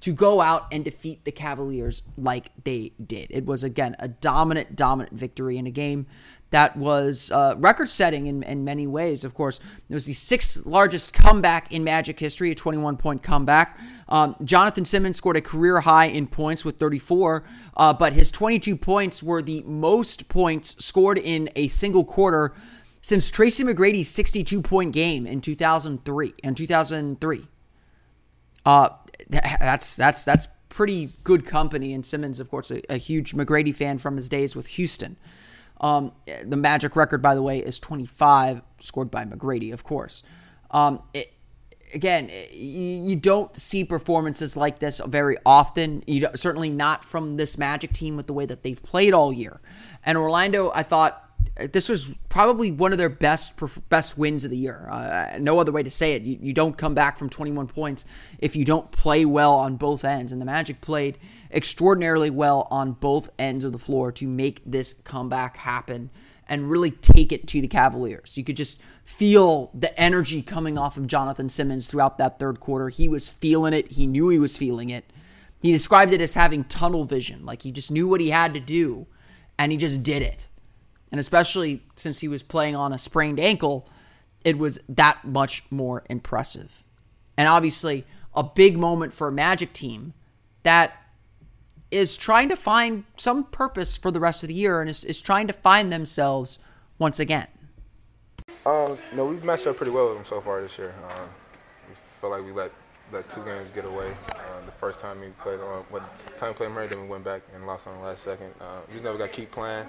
to 0.00 0.12
go 0.12 0.40
out 0.40 0.66
and 0.70 0.84
defeat 0.84 1.24
the 1.24 1.32
Cavaliers 1.32 2.02
like 2.16 2.50
they 2.64 2.92
did. 3.04 3.26
It 3.30 3.44
was, 3.46 3.64
again, 3.64 3.96
a 3.98 4.08
dominant, 4.08 4.76
dominant 4.76 5.16
victory 5.16 5.58
in 5.58 5.66
a 5.66 5.70
game 5.70 6.06
that 6.50 6.76
was 6.76 7.30
uh, 7.30 7.54
record 7.58 7.88
setting 7.88 8.26
in, 8.26 8.42
in 8.42 8.64
many 8.64 8.86
ways, 8.86 9.24
of 9.24 9.34
course. 9.34 9.60
It 9.88 9.94
was 9.94 10.06
the 10.06 10.14
sixth 10.14 10.64
largest 10.64 11.12
comeback 11.12 11.72
in 11.72 11.84
Magic 11.84 12.18
history, 12.18 12.50
a 12.50 12.54
21 12.54 12.96
point 12.96 13.22
comeback. 13.22 13.78
Um, 14.08 14.34
Jonathon 14.42 14.86
Simmons 14.86 15.18
scored 15.18 15.36
a 15.36 15.42
career 15.42 15.80
high 15.80 16.06
in 16.06 16.26
points 16.26 16.64
with 16.64 16.78
34, 16.78 17.44
uh, 17.76 17.92
but 17.92 18.14
his 18.14 18.30
22 18.30 18.76
points 18.76 19.22
were 19.22 19.42
the 19.42 19.62
most 19.66 20.28
points 20.28 20.82
scored 20.82 21.18
in 21.18 21.50
a 21.54 21.68
single 21.68 22.04
quarter 22.04 22.54
since 23.02 23.30
Tracy 23.30 23.64
McGrady's 23.64 24.08
62 24.08 24.62
point 24.62 24.92
game 24.92 25.26
in 25.26 25.40
2003 25.40 26.34
and 26.42 26.56
2003. 26.56 27.48
Uh, 28.64 28.88
that's 29.30 29.96
that's 29.96 30.24
that's 30.24 30.48
pretty 30.68 31.10
good 31.24 31.46
company. 31.46 31.92
And 31.92 32.04
Simmons, 32.04 32.40
of 32.40 32.50
course, 32.50 32.70
a, 32.70 32.82
a 32.92 32.98
huge 32.98 33.34
McGrady 33.34 33.74
fan 33.74 33.98
from 33.98 34.16
his 34.16 34.28
days 34.28 34.54
with 34.54 34.68
Houston. 34.68 35.16
Um, 35.80 36.12
the 36.44 36.56
Magic 36.56 36.96
record, 36.96 37.22
by 37.22 37.34
the 37.34 37.42
way, 37.42 37.58
is 37.58 37.78
25, 37.78 38.62
scored 38.78 39.10
by 39.10 39.24
McGrady, 39.24 39.72
of 39.72 39.84
course. 39.84 40.22
Um, 40.70 41.02
it, 41.14 41.32
again, 41.94 42.30
you 42.52 43.16
don't 43.16 43.56
see 43.56 43.84
performances 43.84 44.56
like 44.56 44.80
this 44.80 45.00
very 45.06 45.36
often. 45.46 46.02
You 46.06 46.28
certainly 46.34 46.70
not 46.70 47.04
from 47.04 47.36
this 47.36 47.56
Magic 47.56 47.92
team 47.92 48.16
with 48.16 48.26
the 48.26 48.32
way 48.32 48.46
that 48.46 48.62
they've 48.62 48.82
played 48.82 49.14
all 49.14 49.32
year. 49.32 49.60
And 50.04 50.18
Orlando, 50.18 50.72
I 50.74 50.82
thought, 50.82 51.27
this 51.72 51.88
was 51.88 52.14
probably 52.28 52.70
one 52.70 52.92
of 52.92 52.98
their 52.98 53.08
best 53.08 53.60
best 53.88 54.16
wins 54.16 54.44
of 54.44 54.50
the 54.50 54.56
year. 54.56 54.88
Uh, 54.90 55.38
no 55.40 55.58
other 55.58 55.72
way 55.72 55.82
to 55.82 55.90
say 55.90 56.14
it. 56.14 56.22
You, 56.22 56.38
you 56.40 56.52
don't 56.52 56.78
come 56.78 56.94
back 56.94 57.18
from 57.18 57.28
21 57.28 57.66
points 57.66 58.04
if 58.38 58.54
you 58.54 58.64
don't 58.64 58.90
play 58.92 59.24
well 59.24 59.54
on 59.54 59.76
both 59.76 60.04
ends. 60.04 60.30
And 60.30 60.40
the 60.40 60.46
Magic 60.46 60.80
played 60.80 61.18
extraordinarily 61.50 62.30
well 62.30 62.68
on 62.70 62.92
both 62.92 63.30
ends 63.38 63.64
of 63.64 63.72
the 63.72 63.78
floor 63.78 64.12
to 64.12 64.26
make 64.28 64.62
this 64.64 64.92
comeback 64.92 65.56
happen 65.58 66.10
and 66.48 66.70
really 66.70 66.90
take 66.90 67.32
it 67.32 67.46
to 67.48 67.60
the 67.60 67.68
Cavaliers. 67.68 68.38
You 68.38 68.44
could 68.44 68.56
just 68.56 68.80
feel 69.04 69.70
the 69.74 69.98
energy 70.00 70.42
coming 70.42 70.78
off 70.78 70.96
of 70.96 71.06
Jonathon 71.06 71.48
Simmons 71.48 71.88
throughout 71.88 72.18
that 72.18 72.38
third 72.38 72.60
quarter. 72.60 72.88
He 72.88 73.08
was 73.08 73.28
feeling 73.28 73.74
it. 73.74 73.92
He 73.92 74.06
knew 74.06 74.28
he 74.28 74.38
was 74.38 74.56
feeling 74.56 74.90
it. 74.90 75.04
He 75.60 75.72
described 75.72 76.12
it 76.12 76.20
as 76.20 76.34
having 76.34 76.64
tunnel 76.64 77.04
vision, 77.04 77.44
like 77.44 77.62
he 77.62 77.72
just 77.72 77.90
knew 77.90 78.06
what 78.08 78.20
he 78.20 78.30
had 78.30 78.54
to 78.54 78.60
do 78.60 79.06
and 79.58 79.72
he 79.72 79.78
just 79.78 80.02
did 80.02 80.22
it. 80.22 80.48
And 81.10 81.18
especially 81.18 81.82
since 81.96 82.20
he 82.20 82.28
was 82.28 82.42
playing 82.42 82.76
on 82.76 82.92
a 82.92 82.98
sprained 82.98 83.40
ankle, 83.40 83.88
it 84.44 84.58
was 84.58 84.78
that 84.88 85.24
much 85.24 85.64
more 85.70 86.04
impressive. 86.08 86.84
And 87.36 87.48
obviously, 87.48 88.04
a 88.34 88.42
big 88.42 88.76
moment 88.78 89.12
for 89.12 89.28
a 89.28 89.32
Magic 89.32 89.72
team 89.72 90.12
that 90.62 90.96
is 91.90 92.16
trying 92.16 92.48
to 92.50 92.56
find 92.56 93.04
some 93.16 93.44
purpose 93.44 93.96
for 93.96 94.10
the 94.10 94.20
rest 94.20 94.42
of 94.42 94.48
the 94.48 94.54
year 94.54 94.80
and 94.80 94.90
is, 94.90 95.04
is 95.04 95.22
trying 95.22 95.46
to 95.46 95.52
find 95.52 95.92
themselves 95.92 96.58
once 96.98 97.18
again. 97.18 97.46
Um, 98.66 98.98
no, 99.14 99.24
we've 99.24 99.44
matched 99.44 99.66
up 99.66 99.76
pretty 99.76 99.92
well 99.92 100.08
with 100.08 100.18
them 100.18 100.26
so 100.26 100.40
far 100.40 100.60
this 100.60 100.76
year. 100.76 100.94
Uh, 101.08 101.26
we 101.88 101.94
feel 102.20 102.30
like 102.30 102.44
we 102.44 102.52
let 102.52 102.72
let 103.10 103.26
two 103.30 103.42
games 103.44 103.70
get 103.70 103.86
away. 103.86 104.12
Uh, 104.32 104.66
the 104.66 104.72
first 104.72 105.00
time 105.00 105.18
we 105.20 105.28
played 105.40 105.60
on, 105.60 105.82
what 105.88 106.02
time 106.36 106.50
we 106.50 106.54
played 106.54 106.70
Murray, 106.70 106.86
then 106.88 107.00
we 107.00 107.08
went 107.08 107.24
back 107.24 107.40
and 107.54 107.66
lost 107.66 107.86
on 107.86 107.96
the 107.96 108.04
last 108.04 108.22
second. 108.22 108.52
Uh, 108.60 108.80
we 108.86 108.92
just 108.92 109.04
never 109.04 109.16
got 109.16 109.32
to 109.32 109.36
keep 109.36 109.50
playing 109.50 109.86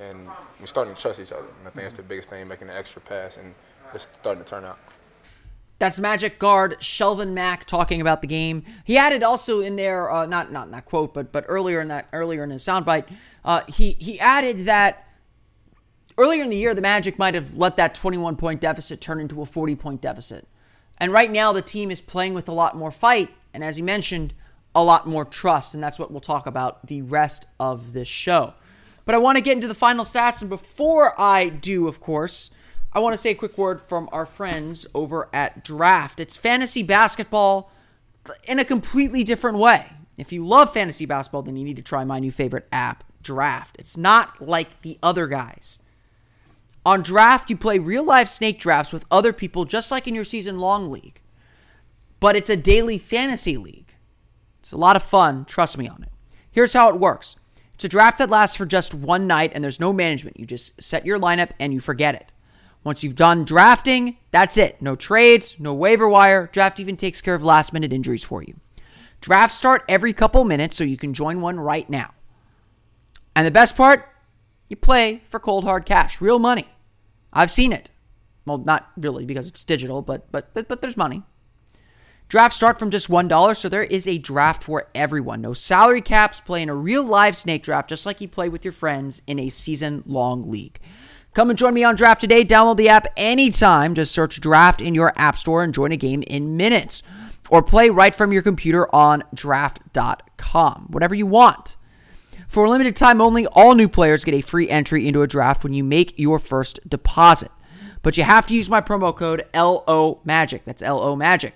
and 0.00 0.28
we're 0.60 0.66
starting 0.66 0.94
to 0.94 1.00
trust 1.00 1.20
each 1.20 1.32
other. 1.32 1.46
And 1.58 1.68
I 1.68 1.70
think 1.70 1.82
that's 1.82 1.94
the 1.94 2.02
biggest 2.02 2.30
thing, 2.30 2.46
making 2.48 2.68
the 2.68 2.76
extra 2.76 3.00
pass, 3.02 3.36
and 3.36 3.54
it's 3.92 4.08
starting 4.12 4.42
to 4.42 4.48
turn 4.48 4.64
out. 4.64 4.78
That's 5.78 5.98
Magic 5.98 6.38
guard 6.38 6.76
Shelvin 6.80 7.32
Mack 7.32 7.66
talking 7.66 8.00
about 8.00 8.22
the 8.22 8.28
game. 8.28 8.64
He 8.84 8.96
added 8.96 9.22
also 9.22 9.60
in 9.60 9.76
there, 9.76 10.10
uh, 10.10 10.24
not 10.24 10.52
not 10.52 10.66
in 10.66 10.72
that 10.72 10.84
quote, 10.84 11.12
but 11.12 11.32
but 11.32 11.44
earlier 11.48 11.80
in 11.80 11.88
that 11.88 12.08
earlier 12.12 12.44
in 12.44 12.50
his 12.50 12.64
soundbite, 12.64 13.06
uh, 13.44 13.62
he 13.68 13.92
he 13.98 14.18
added 14.20 14.60
that 14.60 15.08
earlier 16.16 16.44
in 16.44 16.50
the 16.50 16.56
year 16.56 16.74
the 16.74 16.80
Magic 16.80 17.18
might 17.18 17.34
have 17.34 17.56
let 17.56 17.76
that 17.76 17.94
21 17.94 18.36
point 18.36 18.60
deficit 18.60 19.00
turn 19.00 19.20
into 19.20 19.42
a 19.42 19.46
40 19.46 19.74
point 19.74 20.00
deficit, 20.00 20.46
and 20.98 21.12
right 21.12 21.30
now 21.30 21.52
the 21.52 21.62
team 21.62 21.90
is 21.90 22.00
playing 22.00 22.34
with 22.34 22.48
a 22.48 22.52
lot 22.52 22.76
more 22.76 22.92
fight, 22.92 23.30
and 23.52 23.64
as 23.64 23.76
he 23.76 23.82
mentioned, 23.82 24.32
a 24.76 24.82
lot 24.82 25.08
more 25.08 25.24
trust, 25.24 25.74
and 25.74 25.82
that's 25.82 25.98
what 25.98 26.10
we'll 26.10 26.20
talk 26.20 26.46
about 26.46 26.86
the 26.86 27.02
rest 27.02 27.46
of 27.58 27.92
this 27.92 28.08
show. 28.08 28.54
But 29.04 29.14
I 29.14 29.18
want 29.18 29.36
to 29.36 29.42
get 29.42 29.54
into 29.54 29.68
the 29.68 29.74
final 29.74 30.04
stats. 30.04 30.40
And 30.40 30.48
before 30.48 31.18
I 31.20 31.48
do, 31.48 31.88
of 31.88 32.00
course, 32.00 32.50
I 32.92 33.00
want 33.00 33.12
to 33.12 33.18
say 33.18 33.30
a 33.30 33.34
quick 33.34 33.58
word 33.58 33.80
from 33.80 34.08
our 34.12 34.26
friends 34.26 34.86
over 34.94 35.28
at 35.32 35.64
Draft. 35.64 36.20
It's 36.20 36.36
fantasy 36.36 36.82
basketball 36.82 37.70
in 38.44 38.58
a 38.58 38.64
completely 38.64 39.24
different 39.24 39.58
way. 39.58 39.90
If 40.16 40.32
you 40.32 40.46
love 40.46 40.72
fantasy 40.72 41.06
basketball, 41.06 41.42
then 41.42 41.56
you 41.56 41.64
need 41.64 41.76
to 41.76 41.82
try 41.82 42.04
my 42.04 42.20
new 42.20 42.30
favorite 42.30 42.68
app, 42.72 43.04
Draft. 43.20 43.76
It's 43.78 43.96
not 43.96 44.40
like 44.40 44.82
the 44.82 44.98
other 45.02 45.26
guys. 45.26 45.80
On 46.86 47.02
Draft, 47.02 47.50
you 47.50 47.56
play 47.56 47.78
real 47.78 48.04
life 48.04 48.28
snake 48.28 48.60
drafts 48.60 48.92
with 48.92 49.06
other 49.10 49.32
people, 49.32 49.64
just 49.64 49.90
like 49.90 50.06
in 50.06 50.14
your 50.14 50.24
season 50.24 50.58
long 50.58 50.90
league. 50.90 51.20
But 52.20 52.36
it's 52.36 52.50
a 52.50 52.56
daily 52.56 52.98
fantasy 52.98 53.56
league. 53.56 53.94
It's 54.60 54.72
a 54.72 54.76
lot 54.76 54.96
of 54.96 55.02
fun. 55.02 55.44
Trust 55.46 55.76
me 55.78 55.88
on 55.88 56.02
it. 56.02 56.10
Here's 56.50 56.74
how 56.74 56.88
it 56.90 57.00
works 57.00 57.36
it's 57.74 57.84
a 57.84 57.88
draft 57.88 58.18
that 58.18 58.30
lasts 58.30 58.56
for 58.56 58.66
just 58.66 58.94
one 58.94 59.26
night 59.26 59.52
and 59.54 59.62
there's 59.62 59.80
no 59.80 59.92
management. 59.92 60.38
You 60.38 60.46
just 60.46 60.80
set 60.80 61.04
your 61.04 61.18
lineup 61.18 61.50
and 61.58 61.72
you 61.72 61.80
forget 61.80 62.14
it. 62.14 62.32
Once 62.84 63.02
you've 63.02 63.16
done 63.16 63.44
drafting, 63.44 64.18
that's 64.30 64.56
it. 64.56 64.80
No 64.80 64.94
trades, 64.94 65.56
no 65.58 65.72
waiver 65.72 66.08
wire. 66.08 66.48
Draft 66.52 66.78
even 66.78 66.96
takes 66.96 67.20
care 67.20 67.34
of 67.34 67.42
last 67.42 67.72
minute 67.72 67.92
injuries 67.92 68.24
for 68.24 68.42
you. 68.42 68.54
Drafts 69.20 69.56
start 69.56 69.82
every 69.88 70.12
couple 70.12 70.44
minutes, 70.44 70.76
so 70.76 70.84
you 70.84 70.98
can 70.98 71.14
join 71.14 71.40
one 71.40 71.58
right 71.58 71.88
now. 71.88 72.12
And 73.34 73.46
the 73.46 73.50
best 73.50 73.74
part, 73.74 74.06
you 74.68 74.76
play 74.76 75.22
for 75.26 75.40
cold 75.40 75.64
hard 75.64 75.86
cash, 75.86 76.20
real 76.20 76.38
money. 76.38 76.68
I've 77.32 77.50
seen 77.50 77.72
it. 77.72 77.90
Well, 78.46 78.58
not 78.58 78.90
really 78.98 79.24
because 79.24 79.48
it's 79.48 79.64
digital, 79.64 80.02
but 80.02 80.30
but 80.30 80.52
but, 80.52 80.68
but 80.68 80.82
there's 80.82 80.96
money. 80.96 81.22
Drafts 82.28 82.56
start 82.56 82.78
from 82.78 82.90
just 82.90 83.08
$1, 83.08 83.56
so 83.56 83.68
there 83.68 83.84
is 83.84 84.06
a 84.06 84.18
draft 84.18 84.62
for 84.62 84.88
everyone. 84.94 85.40
No 85.40 85.52
salary 85.52 86.00
caps, 86.00 86.40
play 86.40 86.62
in 86.62 86.68
a 86.68 86.74
real 86.74 87.04
live 87.04 87.36
snake 87.36 87.62
draft 87.62 87.88
just 87.88 88.06
like 88.06 88.20
you 88.20 88.28
play 88.28 88.48
with 88.48 88.64
your 88.64 88.72
friends 88.72 89.22
in 89.26 89.38
a 89.38 89.48
season 89.48 90.02
long 90.06 90.50
league. 90.50 90.80
Come 91.34 91.50
and 91.50 91.58
join 91.58 91.74
me 91.74 91.82
on 91.82 91.96
Draft 91.96 92.20
today. 92.20 92.44
Download 92.44 92.76
the 92.76 92.88
app 92.88 93.08
anytime. 93.16 93.94
Just 93.94 94.12
search 94.12 94.40
Draft 94.40 94.80
in 94.80 94.94
your 94.94 95.12
app 95.16 95.36
store 95.36 95.64
and 95.64 95.74
join 95.74 95.90
a 95.90 95.96
game 95.96 96.22
in 96.28 96.56
minutes. 96.56 97.02
Or 97.50 97.60
play 97.60 97.90
right 97.90 98.14
from 98.14 98.32
your 98.32 98.40
computer 98.40 98.92
on 98.94 99.24
draft.com. 99.34 100.86
Whatever 100.90 101.16
you 101.16 101.26
want. 101.26 101.76
For 102.46 102.64
a 102.64 102.70
limited 102.70 102.94
time 102.94 103.20
only, 103.20 103.48
all 103.48 103.74
new 103.74 103.88
players 103.88 104.22
get 104.22 104.34
a 104.34 104.42
free 104.42 104.70
entry 104.70 105.08
into 105.08 105.22
a 105.22 105.26
draft 105.26 105.64
when 105.64 105.72
you 105.72 105.82
make 105.82 106.16
your 106.16 106.38
first 106.38 106.78
deposit. 106.88 107.50
But 108.02 108.16
you 108.16 108.22
have 108.22 108.46
to 108.46 108.54
use 108.54 108.70
my 108.70 108.80
promo 108.80 109.14
code 109.14 109.44
LO 109.52 110.20
Magic. 110.24 110.64
That's 110.64 110.82
LO 110.82 111.16
Magic. 111.16 111.54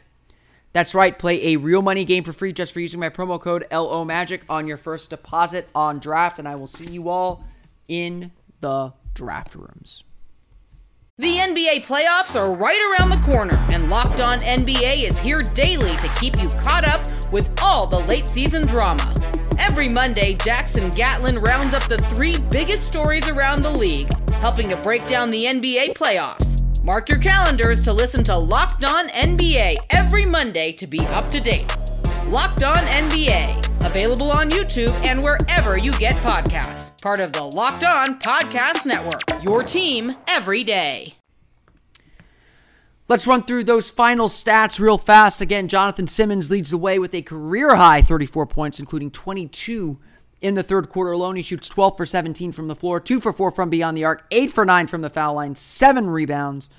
That's 0.78 0.94
right, 0.94 1.18
play 1.18 1.54
a 1.54 1.56
real 1.56 1.82
money 1.82 2.04
game 2.04 2.22
for 2.22 2.32
free 2.32 2.52
just 2.52 2.72
for 2.72 2.78
using 2.78 3.00
my 3.00 3.10
promo 3.10 3.40
code 3.40 3.66
LO 3.72 4.04
Magic 4.04 4.42
on 4.48 4.68
your 4.68 4.76
first 4.76 5.10
deposit 5.10 5.68
on 5.74 5.98
draft, 5.98 6.38
and 6.38 6.46
I 6.46 6.54
will 6.54 6.68
see 6.68 6.88
you 6.88 7.08
all 7.08 7.42
in 7.88 8.30
the 8.60 8.92
draft 9.12 9.56
rooms. 9.56 10.04
The 11.16 11.34
NBA 11.34 11.84
playoffs 11.84 12.36
are 12.36 12.54
right 12.54 12.80
around 12.92 13.10
the 13.10 13.26
corner, 13.26 13.56
and 13.68 13.90
Locked 13.90 14.20
On 14.20 14.38
NBA 14.38 15.02
is 15.02 15.18
here 15.18 15.42
daily 15.42 15.96
to 15.96 16.08
keep 16.20 16.40
you 16.40 16.48
caught 16.50 16.84
up 16.84 17.04
with 17.32 17.50
all 17.60 17.88
the 17.88 17.98
late 17.98 18.28
season 18.28 18.64
drama. 18.64 19.12
Every 19.58 19.88
Monday, 19.88 20.34
Jackson 20.34 20.90
Gatlin 20.90 21.40
rounds 21.40 21.74
up 21.74 21.88
the 21.88 21.98
three 21.98 22.38
biggest 22.38 22.86
stories 22.86 23.26
around 23.26 23.64
the 23.64 23.72
league, 23.72 24.12
helping 24.34 24.68
to 24.68 24.76
break 24.76 25.04
down 25.08 25.32
the 25.32 25.44
NBA 25.44 25.94
playoffs. 25.94 26.57
Mark 26.88 27.10
your 27.10 27.18
calendars 27.18 27.82
to 27.82 27.92
listen 27.92 28.24
to 28.24 28.34
Locked 28.34 28.82
On 28.86 29.06
NBA 29.08 29.76
every 29.90 30.24
Monday 30.24 30.72
to 30.72 30.86
be 30.86 31.00
up 31.08 31.30
to 31.32 31.38
date. 31.38 31.70
Locked 32.28 32.62
On 32.62 32.78
NBA, 32.78 33.84
available 33.84 34.30
on 34.30 34.48
YouTube 34.48 34.94
and 35.04 35.22
wherever 35.22 35.76
you 35.76 35.92
get 35.98 36.16
podcasts. 36.22 36.98
Part 37.02 37.20
of 37.20 37.34
the 37.34 37.42
Locked 37.42 37.84
On 37.84 38.18
Podcast 38.18 38.86
Network, 38.86 39.20
your 39.44 39.62
team 39.62 40.16
every 40.26 40.64
day. 40.64 41.16
Let's 43.06 43.26
run 43.26 43.42
through 43.42 43.64
those 43.64 43.90
final 43.90 44.28
stats 44.28 44.80
real 44.80 44.96
fast. 44.96 45.42
Again, 45.42 45.68
Jonathon 45.68 46.06
Simmons 46.06 46.50
leads 46.50 46.70
the 46.70 46.78
way 46.78 46.98
with 46.98 47.14
a 47.14 47.20
career 47.20 47.76
high 47.76 48.00
34 48.00 48.46
points, 48.46 48.80
including 48.80 49.10
22 49.10 49.98
in 50.40 50.54
the 50.54 50.62
third 50.62 50.88
quarter 50.88 51.12
alone. 51.12 51.36
He 51.36 51.42
shoots 51.42 51.68
12 51.68 51.96
for 51.96 52.06
17 52.06 52.52
from 52.52 52.68
the 52.68 52.76
floor, 52.76 53.00
2 53.00 53.20
for 53.20 53.32
4 53.32 53.50
from 53.50 53.70
beyond 53.70 53.96
the 53.96 54.04
arc, 54.04 54.26
8 54.30 54.50
for 54.50 54.64
9 54.64 54.86
from 54.86 55.02
the 55.02 55.10
foul 55.10 55.34
line, 55.34 55.54
7 55.54 56.08
rebounds, 56.10 56.70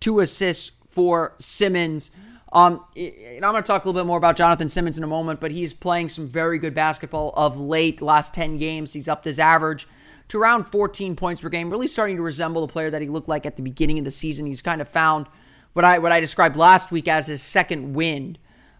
2 0.00 0.20
assists 0.20 0.72
for 0.86 1.34
Simmons. 1.38 2.10
Um, 2.52 2.84
and 2.96 3.44
I'm 3.44 3.52
going 3.52 3.62
to 3.62 3.66
talk 3.66 3.84
a 3.84 3.88
little 3.88 4.00
bit 4.00 4.06
more 4.06 4.18
about 4.18 4.36
Jonathon 4.36 4.68
Simmons 4.68 4.96
in 4.96 5.02
a 5.02 5.08
moment, 5.08 5.40
but 5.40 5.50
he's 5.50 5.72
playing 5.72 6.08
some 6.08 6.28
very 6.28 6.58
good 6.58 6.74
basketball 6.74 7.32
of 7.36 7.60
late. 7.60 8.00
Last 8.00 8.32
10 8.34 8.58
games, 8.58 8.92
he's 8.92 9.08
upped 9.08 9.24
his 9.24 9.38
average 9.40 9.88
to 10.28 10.38
around 10.38 10.64
14 10.64 11.16
points 11.16 11.40
per 11.40 11.48
game, 11.48 11.70
really 11.70 11.86
starting 11.88 12.16
to 12.16 12.22
resemble 12.22 12.64
the 12.64 12.72
player 12.72 12.90
that 12.90 13.02
he 13.02 13.08
looked 13.08 13.28
like 13.28 13.44
at 13.44 13.56
the 13.56 13.62
beginning 13.62 13.98
of 13.98 14.04
the 14.04 14.10
season. 14.10 14.46
He's 14.46 14.62
kind 14.62 14.80
of 14.80 14.88
found 14.88 15.26
what 15.72 15.84
I 15.84 15.98
what 15.98 16.12
I 16.12 16.20
described 16.20 16.56
last 16.56 16.92
week 16.92 17.08
as 17.08 17.26
his 17.26 17.42
second 17.42 17.94
wind 17.94 18.38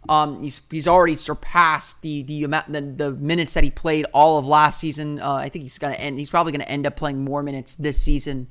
um, 0.09 0.43
he's 0.43 0.61
he's 0.71 0.87
already 0.87 1.17
surpassed 1.17 2.03
the 2.03 2.23
the 2.23 2.45
amount 2.45 2.73
the, 2.73 2.81
the 2.81 3.13
minutes 3.13 3.55
that 3.55 3.65
he 3.65 3.71
played 3.71 4.07
all 4.13 4.39
of 4.39 4.47
last 4.47 4.81
season. 4.81 5.21
Uh, 5.21 5.35
I 5.35 5.49
think 5.49 5.63
he's 5.63 5.79
gonna 5.79 5.95
end. 5.95 6.19
He's 6.19 6.31
probably 6.31 6.53
gonna 6.53 6.65
end 6.65 6.87
up 6.87 6.97
playing 6.97 7.25
more 7.25 7.43
minutes 7.43 7.75
this 7.75 8.01
season 8.01 8.49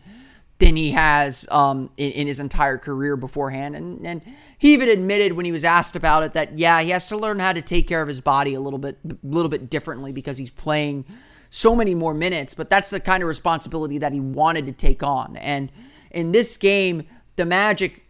than 0.60 0.76
he 0.76 0.92
has 0.92 1.48
um, 1.52 1.90
in, 1.98 2.12
in 2.12 2.28
his 2.28 2.40
entire 2.40 2.78
career 2.78 3.16
beforehand. 3.16 3.76
And 3.76 4.06
and 4.06 4.22
he 4.58 4.74
even 4.74 4.90
admitted 4.90 5.34
when 5.34 5.46
he 5.46 5.52
was 5.52 5.64
asked 5.64 5.96
about 5.96 6.24
it 6.24 6.34
that 6.34 6.58
yeah, 6.58 6.82
he 6.82 6.90
has 6.90 7.08
to 7.08 7.18
learn 7.18 7.40
how 7.40 7.54
to 7.54 7.62
take 7.62 7.88
care 7.88 8.02
of 8.02 8.08
his 8.08 8.22
body 8.22 8.54
a 8.54 8.60
little 8.60 8.80
bit 8.80 8.98
a 9.06 9.16
little 9.24 9.50
bit 9.50 9.70
differently 9.70 10.12
because 10.12 10.38
he's 10.38 10.52
playing 10.52 11.06
so 11.50 11.76
many 11.76 11.94
more 11.94 12.14
minutes. 12.14 12.54
But 12.54 12.70
that's 12.70 12.90
the 12.90 13.00
kind 13.00 13.22
of 13.22 13.28
responsibility 13.28 14.00
that 14.00 14.12
he 14.12 14.20
wanted 14.20 14.66
to 14.66 14.72
take 14.72 15.04
on. 15.04 15.38
And 15.38 15.72
in 16.10 16.32
this 16.32 16.58
game, 16.58 17.04
the 17.36 17.46
Magic 17.46 18.03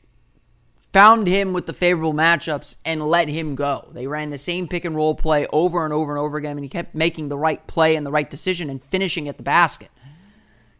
found 0.94 1.28
him 1.28 1.54
with 1.54 1.66
the 1.66 1.74
favorable 1.74 2.14
matchups 2.14 2.76
and 2.86 3.02
let 3.02 3.28
him 3.28 3.56
go. 3.56 3.90
They 3.92 4.06
ran 4.06 4.30
the 4.30 4.38
same 4.38 4.68
pick 4.68 4.86
and 4.86 4.96
roll 4.96 5.16
play 5.16 5.48
over 5.52 5.84
and 5.84 5.92
over 5.92 6.12
and 6.12 6.20
over 6.20 6.38
again, 6.38 6.52
and 6.52 6.64
he 6.64 6.70
kept 6.70 6.94
making 6.94 7.28
the 7.28 7.38
right 7.38 7.66
play 7.66 7.96
and 7.96 8.06
the 8.06 8.12
right 8.12 8.30
decision 8.30 8.70
and 8.70 8.82
finishing 8.82 9.28
at 9.28 9.38
the 9.38 9.44
basket. 9.44 9.90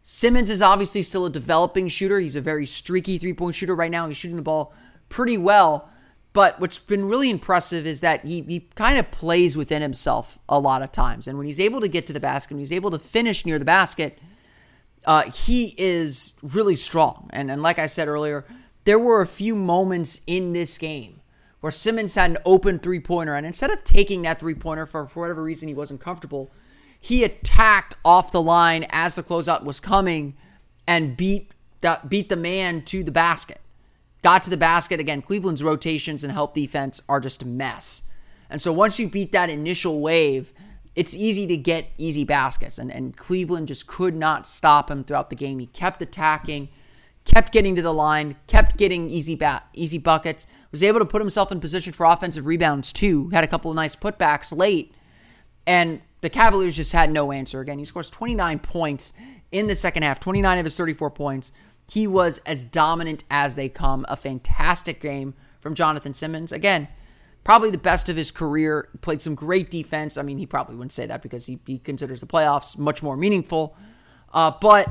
Simmons 0.02 0.50
is 0.50 0.62
obviously 0.62 1.02
still 1.02 1.26
a 1.26 1.30
developing 1.30 1.88
shooter. 1.88 2.20
He's 2.20 2.36
a 2.36 2.40
very 2.40 2.64
streaky 2.64 3.18
three 3.18 3.34
point 3.34 3.56
shooter 3.56 3.74
right 3.74 3.90
now. 3.90 4.06
He's 4.06 4.16
shooting 4.16 4.36
the 4.36 4.42
ball 4.42 4.72
pretty 5.08 5.36
well. 5.36 5.90
But 6.32 6.60
what's 6.60 6.78
been 6.78 7.06
really 7.06 7.30
impressive 7.30 7.86
is 7.86 8.00
that 8.00 8.24
he, 8.24 8.42
he 8.42 8.68
kind 8.74 8.98
of 8.98 9.10
plays 9.10 9.56
within 9.56 9.82
himself 9.82 10.38
a 10.48 10.58
lot 10.58 10.82
of 10.82 10.92
times. 10.92 11.28
And 11.28 11.38
when 11.38 11.46
he's 11.46 11.60
able 11.60 11.80
to 11.80 11.88
get 11.88 12.06
to 12.08 12.12
the 12.12 12.20
basket, 12.20 12.54
when 12.54 12.58
he's 12.58 12.72
able 12.72 12.90
to 12.90 12.98
finish 12.98 13.46
near 13.46 13.58
the 13.58 13.64
basket, 13.64 14.18
uh, 15.06 15.22
he 15.30 15.74
is 15.78 16.34
really 16.42 16.76
strong. 16.76 17.30
And, 17.32 17.50
and 17.50 17.62
like 17.62 17.78
I 17.78 17.86
said 17.86 18.08
earlier, 18.08 18.44
there 18.84 18.98
were 18.98 19.20
a 19.20 19.26
few 19.26 19.54
moments 19.54 20.20
in 20.26 20.52
this 20.52 20.78
game 20.78 21.20
where 21.60 21.70
Simmons 21.70 22.14
had 22.14 22.30
an 22.30 22.38
open 22.44 22.78
three 22.78 23.00
pointer, 23.00 23.34
and 23.34 23.46
instead 23.46 23.70
of 23.70 23.82
taking 23.84 24.22
that 24.22 24.38
three 24.38 24.54
pointer 24.54 24.86
for, 24.86 25.06
whatever 25.06 25.42
reason 25.42 25.68
he 25.68 25.74
wasn't 25.74 26.00
comfortable, 26.00 26.50
he 27.00 27.24
attacked 27.24 27.96
off 28.04 28.32
the 28.32 28.42
line 28.42 28.86
as 28.90 29.14
the 29.14 29.22
closeout 29.22 29.64
was 29.64 29.80
coming 29.80 30.36
and 30.86 31.16
beat 31.16 31.52
the, 31.80 32.00
beat 32.06 32.28
the 32.28 32.36
man 32.36 32.82
to 32.82 33.02
the 33.02 33.10
basket. 33.10 33.60
Got 34.22 34.42
to 34.44 34.50
the 34.50 34.56
basket 34.56 35.00
again. 35.00 35.20
Cleveland's 35.20 35.62
rotations 35.62 36.24
and 36.24 36.32
help 36.32 36.54
defense 36.54 37.00
are 37.08 37.20
just 37.20 37.42
a 37.42 37.46
mess. 37.46 38.02
And 38.48 38.60
so 38.60 38.72
once 38.72 38.98
you 38.98 39.08
beat 39.08 39.32
that 39.32 39.50
initial 39.50 40.00
wave, 40.00 40.52
it's 40.94 41.14
easy 41.14 41.46
to 41.46 41.56
get 41.56 41.88
easy 41.98 42.24
baskets. 42.24 42.78
And, 42.78 42.90
and 42.90 43.16
Cleveland 43.16 43.68
just 43.68 43.86
could 43.86 44.14
not 44.14 44.46
stop 44.46 44.90
him 44.90 45.04
throughout 45.04 45.28
the 45.28 45.36
game. 45.36 45.58
He 45.58 45.66
kept 45.66 46.00
attacking, 46.00 46.68
kept 47.24 47.52
getting 47.52 47.74
to 47.74 47.82
the 47.82 47.92
line, 47.92 48.36
kept 48.46 48.76
getting 48.76 49.08
easy 49.08 49.38
easy 49.72 49.98
buckets, 49.98 50.46
was 50.70 50.82
able 50.82 50.98
to 50.98 51.06
put 51.06 51.22
himself 51.22 51.52
in 51.52 51.60
position 51.60 51.92
for 51.92 52.04
offensive 52.04 52.46
rebounds 52.46 52.92
too. 52.92 53.28
Had 53.30 53.44
a 53.44 53.48
couple 53.48 53.70
of 53.70 53.76
nice 53.76 53.96
putbacks 53.96 54.56
late. 54.56 54.94
And 55.66 56.00
the 56.20 56.30
Cavaliers 56.30 56.76
just 56.76 56.92
had 56.92 57.10
no 57.10 57.32
answer. 57.32 57.60
Again, 57.60 57.78
he 57.78 57.84
scores 57.84 58.10
29 58.10 58.58
points 58.58 59.14
in 59.52 59.66
the 59.66 59.74
second 59.74 60.02
half, 60.02 60.20
29 60.20 60.58
of 60.58 60.64
his 60.64 60.76
34 60.76 61.10
points. 61.10 61.52
He 61.88 62.06
was 62.06 62.38
as 62.38 62.64
dominant 62.64 63.24
as 63.30 63.54
they 63.54 63.68
come. 63.68 64.04
A 64.08 64.16
fantastic 64.16 65.00
game 65.00 65.34
from 65.60 65.74
Jonathon 65.74 66.14
Simmons. 66.14 66.50
Again, 66.50 66.88
probably 67.44 67.70
the 67.70 67.78
best 67.78 68.08
of 68.08 68.16
his 68.16 68.30
career. 68.30 68.88
Played 69.00 69.20
some 69.20 69.34
great 69.34 69.70
defense. 69.70 70.16
I 70.16 70.22
mean, 70.22 70.38
he 70.38 70.46
probably 70.46 70.76
wouldn't 70.76 70.92
say 70.92 71.06
that 71.06 71.22
because 71.22 71.46
he, 71.46 71.60
he 71.66 71.78
considers 71.78 72.20
the 72.20 72.26
playoffs 72.26 72.76
much 72.78 73.02
more 73.02 73.16
meaningful. 73.16 73.76
Uh, 74.32 74.50
but 74.60 74.88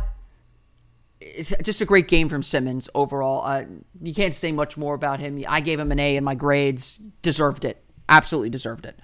just 1.63 1.81
a 1.81 1.85
great 1.85 2.07
game 2.07 2.29
from 2.29 2.43
Simmons 2.43 2.89
overall. 2.93 3.45
Uh, 3.45 3.65
you 4.01 4.13
can't 4.13 4.33
say 4.33 4.51
much 4.51 4.77
more 4.77 4.93
about 4.93 5.19
him. 5.19 5.43
I 5.47 5.61
gave 5.61 5.79
him 5.79 5.91
an 5.91 5.99
A 5.99 6.15
in 6.15 6.23
my 6.23 6.35
grades. 6.35 6.97
Deserved 7.21 7.65
it. 7.65 7.83
Absolutely 8.09 8.49
deserved 8.49 8.85
it. 8.85 8.99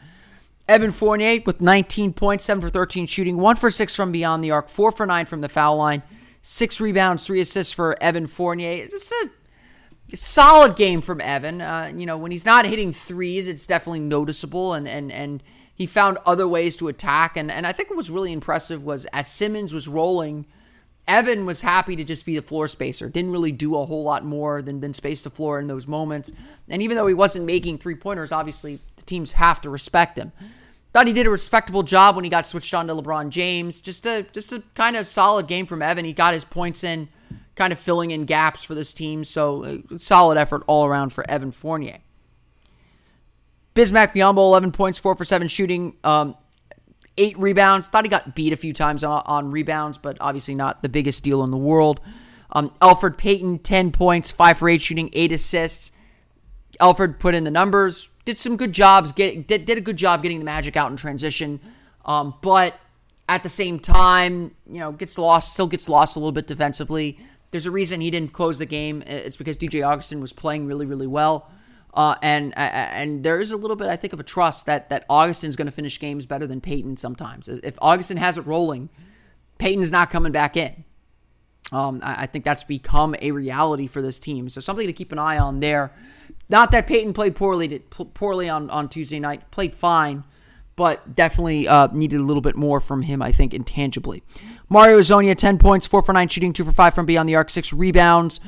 Evan 0.68 0.92
Fournier 0.92 1.42
with 1.46 1.62
19 1.62 2.14
points, 2.14 2.44
7 2.44 2.62
for 2.62 2.70
13 2.70 3.08
shooting, 3.08 3.38
1 3.38 3.56
for 3.56 3.72
6 3.72 3.96
from 3.96 4.12
beyond 4.12 4.44
the 4.44 4.52
arc, 4.52 4.70
4 4.70 4.92
for 4.92 5.06
9 5.06 5.26
from 5.26 5.42
the 5.42 5.50
foul 5.50 5.78
line, 5.78 6.04
6 6.44 6.80
rebounds, 6.80 7.26
3 7.26 7.40
assists 7.40 7.74
for 7.74 8.02
Evan 8.02 8.28
Fournier. 8.28 8.88
Just 8.88 9.12
a 9.12 9.30
solid 10.16 10.76
game 10.76 11.02
from 11.02 11.22
Evan. 11.22 11.62
Uh, 11.62 11.92
you 11.96 12.06
know, 12.06 12.18
when 12.18 12.32
he's 12.32 12.46
not 12.46 12.66
hitting 12.66 12.92
threes, 12.92 13.48
it's 13.48 13.66
definitely 13.68 14.00
noticeable, 14.00 14.74
and 14.74 14.88
and 14.88 15.12
and 15.12 15.44
he 15.74 15.86
found 15.86 16.18
other 16.26 16.48
ways 16.48 16.76
to 16.78 16.88
attack. 16.88 17.38
And 17.38 17.52
and 17.52 17.66
I 17.66 17.72
think 17.72 17.90
what 17.90 17.98
was 17.98 18.12
really 18.12 18.32
impressive 18.32 18.84
was 18.84 19.06
as 19.06 19.28
Simmons 19.32 19.74
was 19.74 19.88
rolling, 19.88 20.46
Evan 21.10 21.48
was 21.48 21.62
happy 21.62 21.96
to 21.96 22.04
just 22.04 22.26
be 22.26 22.36
the 22.36 22.42
floor 22.42 22.68
spacer. 22.68 23.10
Didn't 23.10 23.32
really 23.32 23.52
do 23.52 23.76
a 23.76 23.86
whole 23.86 24.04
lot 24.04 24.24
more 24.24 24.62
than 24.62 24.80
than 24.80 24.94
space 24.94 25.24
the 25.24 25.32
floor 25.32 25.60
in 25.60 25.68
those 25.68 25.88
moments. 25.88 26.32
And 26.70 26.82
even 26.84 26.96
though 26.96 27.08
he 27.08 27.16
wasn't 27.16 27.46
making 27.46 27.80
three 27.80 27.96
pointers, 27.96 28.32
obviously 28.32 28.80
the 28.96 29.02
teams 29.02 29.34
have 29.34 29.60
to 29.62 29.70
respect 29.70 30.18
him. 30.18 30.32
Thought 30.94 31.08
he 31.08 31.14
did 31.14 31.26
a 31.26 31.32
respectable 31.32 31.84
job 31.84 32.16
when 32.16 32.24
he 32.24 32.30
got 32.30 32.46
switched 32.46 32.74
on 32.74 32.88
to 32.88 32.96
LeBron 32.96 33.30
James. 33.30 33.82
Just 33.82 34.06
a 34.06 34.24
just 34.32 34.54
a 34.54 34.62
kind 34.76 34.96
of 34.96 35.08
solid 35.08 35.48
game 35.48 35.66
from 35.66 35.82
Evan. 35.82 36.06
He 36.06 36.14
got 36.14 36.36
his 36.36 36.46
points 36.46 36.84
in 36.84 37.10
kind 37.56 37.74
of 37.74 37.80
filling 37.80 38.12
in 38.12 38.26
gaps 38.26 38.64
for 38.64 38.76
this 38.76 38.94
team. 38.94 39.24
So 39.24 39.64
uh, 39.66 39.98
solid 39.98 40.38
effort 40.38 40.64
all 40.68 40.86
around 40.86 41.12
for 41.12 41.30
Evan 41.30 41.52
Fournier. 41.52 41.98
Bismack 43.76 44.14
Biyombo, 44.14 44.38
11 44.38 44.72
points, 44.72 45.00
4 45.00 45.16
for 45.16 45.24
7 45.24 45.48
shooting, 45.48 45.96
um, 46.04 46.36
8 47.20 47.38
rebounds. 47.38 47.88
Thought 47.88 48.06
he 48.06 48.10
got 48.10 48.34
beat 48.34 48.54
a 48.54 48.58
few 48.58 48.74
times 48.74 49.04
on, 49.04 49.22
on 49.26 49.52
rebounds, 49.52 49.98
but 49.98 50.18
obviously 50.20 50.56
not 50.56 50.82
the 50.82 50.90
biggest 50.90 51.24
deal 51.24 51.44
in 51.44 51.52
the 51.52 51.58
world. 51.58 52.02
Um, 52.52 52.72
Elfrid 52.82 53.18
Payton, 53.18 53.60
10 53.60 53.92
points, 53.92 54.32
5 54.32 54.58
for 54.58 54.70
8 54.70 54.82
shooting, 54.82 55.10
8 55.14 55.32
assists. 55.34 55.92
Elfrid 56.80 57.20
put 57.20 57.36
in 57.36 57.44
the 57.44 57.52
numbers, 57.52 58.10
did 58.26 58.38
some 58.38 58.56
good 58.56 58.72
jobs, 58.72 59.12
get, 59.12 59.48
did, 59.48 59.66
did 59.66 59.78
a 59.78 59.82
good 59.82 59.98
job 59.98 60.24
getting 60.24 60.40
the 60.40 60.46
Magic 60.46 60.78
out 60.78 60.90
in 60.90 60.96
transition, 60.96 61.60
um, 62.06 62.34
but 62.42 62.80
at 63.28 63.44
the 63.44 63.50
same 63.50 63.80
time, 63.80 64.56
you 64.66 64.80
know, 64.80 64.92
gets 64.94 65.18
lost, 65.18 65.54
still 65.54 65.68
gets 65.68 65.90
lost 65.90 66.16
a 66.16 66.20
little 66.20 66.32
bit 66.32 66.48
defensively. 66.48 67.20
There's 67.52 67.66
a 67.66 67.72
reason 67.72 68.00
he 68.02 68.10
didn't 68.10 68.32
close 68.32 68.60
the 68.60 68.66
game. 68.66 69.04
It's 69.06 69.36
because 69.36 69.58
DJ 69.58 69.86
Augustin 69.86 70.22
was 70.22 70.32
playing 70.32 70.68
really, 70.68 70.86
really 70.86 71.08
well. 71.08 71.52
Uh, 71.94 72.16
and 72.22 72.54
and 72.56 73.24
there 73.24 73.40
is 73.40 73.52
a 73.52 73.58
little 73.58 73.76
bit, 73.76 73.88
I 73.88 73.96
think, 73.96 74.14
of 74.14 74.20
a 74.20 74.24
trust 74.24 74.66
that 74.68 74.90
that 74.90 75.06
Augustin's 75.10 75.56
going 75.56 75.66
to 75.66 75.72
finish 75.72 76.00
games 76.00 76.26
better 76.26 76.46
than 76.46 76.62
Payton 76.62 76.98
sometimes. 76.98 77.48
If 77.48 77.78
Augustin 77.82 78.18
has 78.18 78.38
it 78.38 78.46
rolling, 78.46 78.90
Payton's 79.58 79.92
not 79.92 80.10
coming 80.10 80.32
back 80.32 80.56
in. 80.56 80.86
Um, 81.72 82.00
I, 82.04 82.24
I 82.24 82.26
think 82.26 82.46
that's 82.46 82.64
become 82.64 83.16
a 83.22 83.32
reality 83.32 83.88
for 83.88 84.02
this 84.02 84.20
team. 84.20 84.50
So 84.50 84.62
something 84.62 84.88
to 84.88 84.94
keep 84.94 85.12
an 85.12 85.20
eye 85.20 85.38
on 85.38 85.60
there. 85.60 85.92
Not 86.48 86.72
that 86.72 86.88
Payton 86.88 87.14
played 87.14 87.36
poorly 87.36 87.80
poorly 87.80 88.50
on, 88.50 88.70
on 88.70 88.90
Tuesday 88.90 89.20
night, 89.20 89.50
played 89.52 89.76
fine, 89.76 90.24
but 90.76 91.14
definitely 91.14 91.68
uh, 91.68 91.90
needed 91.92 92.20
a 92.20 92.24
little 92.24 92.42
bit 92.42 92.56
more 92.56 92.80
from 92.80 93.04
him, 93.04 93.22
I 93.22 93.32
think, 93.32 93.54
intangibly. 93.54 94.24
Mario 94.70 95.00
Hezonja, 95.00 95.36
10 95.36 95.58
points, 95.58 95.86
4 95.88 96.02
for 96.02 96.14
9 96.14 96.28
shooting, 96.28 96.54
2 96.54 96.64
for 96.64 96.72
5 96.72 96.94
from 96.94 97.06
beyond 97.06 97.28
the 97.28 97.36
arc, 97.36 97.50
6 97.50 97.74
rebounds. 97.74 98.40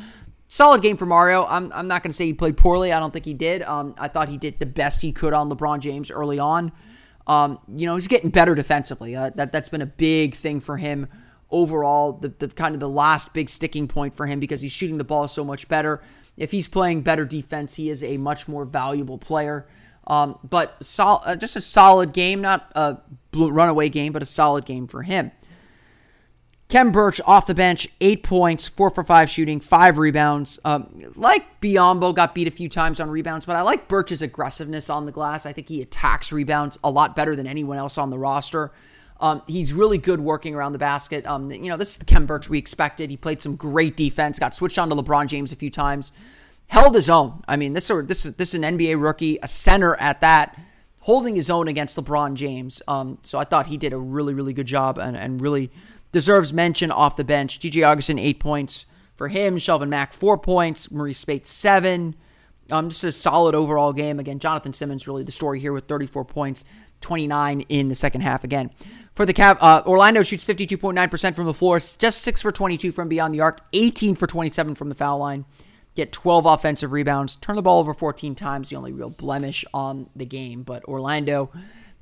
Solid 0.52 0.82
game 0.82 0.98
for 0.98 1.06
Mario. 1.06 1.46
I'm, 1.46 1.72
I'm 1.72 1.88
not 1.88 2.04
going 2.04 2.12
to 2.12 2.14
say 2.14 2.26
he 2.26 2.34
played 2.34 2.58
poorly. 2.58 2.92
I 2.92 3.00
don't 3.00 3.14
think 3.14 3.24
he 3.24 3.34
did. 3.34 3.62
Um, 3.62 3.96
I 3.98 4.10
thought 4.10 4.28
he 4.28 4.38
did 4.38 4.60
the 4.60 4.66
best 4.66 5.02
he 5.02 5.14
could 5.14 5.32
on 5.32 5.50
LeBron 5.50 5.80
James 5.80 6.12
early 6.12 6.40
on. 6.40 6.74
Um, 7.26 7.58
you 7.70 7.86
know, 7.86 7.96
he's 7.96 8.10
getting 8.10 8.32
better 8.32 8.54
defensively. 8.54 9.16
Uh, 9.16 9.30
that, 9.30 9.54
that's 9.54 9.70
been 9.70 9.82
a 9.82 9.86
big 9.86 10.36
thing 10.36 10.60
for 10.60 10.76
him 10.76 11.08
overall. 11.52 12.12
The, 12.12 12.28
the 12.28 12.50
kind 12.50 12.74
of 12.74 12.82
the 12.82 12.90
last 12.90 13.34
big 13.34 13.48
sticking 13.48 13.88
point 13.88 14.14
for 14.14 14.26
him 14.26 14.42
because 14.42 14.62
he's 14.62 14.74
shooting 14.74 14.98
the 14.98 15.06
ball 15.06 15.30
so 15.30 15.46
much 15.46 15.70
better. 15.70 16.02
If 16.36 16.52
he's 16.52 16.68
playing 16.68 17.04
better 17.04 17.24
defense, 17.24 17.76
he 17.76 17.90
is 17.90 18.04
a 18.04 18.18
much 18.18 18.50
more 18.50 18.66
valuable 18.66 19.18
player. 19.18 19.70
Um, 20.06 20.38
but 20.44 20.84
sol- 20.84 21.22
uh, 21.26 21.38
just 21.38 21.56
a 21.56 21.62
solid 21.62 22.12
game, 22.12 22.42
not 22.42 22.70
a 22.76 22.98
runaway 23.34 23.88
game, 23.88 24.12
but 24.12 24.22
a 24.22 24.26
solid 24.26 24.66
game 24.66 24.88
for 24.88 25.04
him. 25.04 25.32
Khem 26.72 26.94
Birch 26.94 27.20
off 27.26 27.48
the 27.48 27.54
bench, 27.54 27.90
eight 28.00 28.24
points, 28.24 28.66
four 28.66 28.90
for 28.90 29.04
five 29.04 29.30
shooting, 29.30 29.60
five 29.60 29.98
rebounds. 29.98 30.58
Um, 30.64 31.12
like 31.18 31.60
Biyombo 31.60 32.16
got 32.16 32.34
beat 32.34 32.48
a 32.48 32.52
few 32.52 32.70
times 32.70 33.02
on 33.02 33.10
rebounds, 33.10 33.46
but 33.46 33.58
I 33.58 33.62
like 33.62 33.90
Birch's 33.90 34.22
aggressiveness 34.22 34.90
on 34.90 35.06
the 35.06 35.12
glass. 35.12 35.46
I 35.46 35.52
think 35.52 35.68
he 35.68 35.82
attacks 35.82 36.32
rebounds 36.32 36.80
a 36.82 36.90
lot 36.90 37.14
better 37.14 37.36
than 37.36 37.46
anyone 37.46 37.78
else 37.78 37.98
on 37.98 38.10
the 38.10 38.18
roster. 38.18 38.72
Um, 39.20 39.42
he's 39.48 39.74
really 39.74 39.98
good 39.98 40.22
working 40.22 40.56
around 40.56 40.72
the 40.72 40.80
basket. 40.80 41.28
Um, 41.28 41.52
you 41.52 41.68
know, 41.68 41.76
this 41.76 41.92
is 41.92 41.98
the 41.98 42.06
Khem 42.06 42.26
Birch 42.26 42.50
we 42.50 42.58
expected. 42.58 43.10
He 43.10 43.18
played 43.18 43.42
some 43.42 43.58
great 43.58 43.98
defense, 43.98 44.40
got 44.40 44.54
switched 44.54 44.80
on 44.80 44.88
to 44.92 44.96
LeBron 44.96 45.28
James 45.28 45.52
a 45.52 45.58
few 45.58 45.70
times, 45.70 46.14
held 46.68 46.96
his 46.96 47.10
own. 47.10 47.44
I 47.50 47.58
mean, 47.58 47.74
this 47.74 47.90
is 47.90 48.06
this 48.06 48.26
is 48.26 48.36
this 48.36 48.54
is 48.54 48.64
an 48.64 48.78
NBA 48.78 49.00
rookie, 49.00 49.38
a 49.44 49.48
center 49.50 49.96
at 49.96 50.22
that, 50.22 50.58
holding 51.00 51.36
his 51.36 51.50
own 51.50 51.68
against 51.68 51.98
LeBron 51.98 52.36
James. 52.36 52.82
Um, 52.88 53.18
so 53.24 53.38
I 53.40 53.44
thought 53.44 53.68
he 53.68 53.76
did 53.76 53.92
a 53.92 53.98
really 53.98 54.34
really 54.34 54.54
good 54.54 54.68
job 54.68 54.98
and, 54.98 55.18
and 55.18 55.42
really 55.42 55.70
deserves 56.12 56.54
mention 56.54 56.92
off 56.92 57.16
the 57.16 57.24
bench. 57.24 57.60
DJ 57.60 57.86
Augustin, 57.86 58.20
eight 58.20 58.40
points 58.40 58.86
for 59.16 59.28
him. 59.28 59.58
Shelvin 59.58 59.90
Mack, 59.90 60.14
four 60.14 60.38
points. 60.38 60.88
Marreese 60.88 61.18
Speights, 61.18 61.50
seven. 61.50 62.16
Um, 62.70 62.90
just 62.90 63.04
a 63.04 63.12
solid 63.12 63.54
overall 63.56 63.94
game. 63.94 64.20
Again, 64.20 64.40
Jonathon 64.40 64.74
Simmons 64.74 65.08
really 65.08 65.24
the 65.24 65.32
story 65.32 65.60
here 65.60 65.74
with 65.74 65.86
34 65.86 66.24
points, 66.26 66.64
29 67.02 67.62
in 67.62 67.90
the 67.90 67.96
second 67.96 68.22
half. 68.22 68.44
Again, 68.44 68.72
for 69.12 69.26
the 69.26 69.34
Cav, 69.34 69.58
uh, 69.60 69.84
Orlando 69.86 70.24
shoots 70.24 70.46
52.9% 70.46 71.36
from 71.36 71.46
the 71.46 71.54
floor, 71.54 71.80
just 71.80 72.22
6 72.22 72.42
for 72.42 72.52
22 72.52 72.92
from 72.92 73.10
beyond 73.10 73.34
the 73.34 73.42
arc, 73.42 73.62
18 73.74 74.16
for 74.16 74.26
27 74.26 74.76
from 74.76 74.90
the 74.90 74.96
foul 74.96 75.20
line. 75.20 75.46
Get 75.94 76.14
12 76.14 76.46
offensive 76.46 76.94
rebounds, 76.94 77.36
turn 77.36 77.58
the 77.58 77.62
ball 77.62 77.80
over 77.82 77.94
14 77.94 78.34
times, 78.34 78.70
the 78.70 78.78
only 78.78 78.94
real 78.94 79.10
blemish 79.10 79.66
on 79.74 80.10
the 80.16 80.26
game. 80.26 80.64
But 80.64 80.86
Orlando 80.86 81.52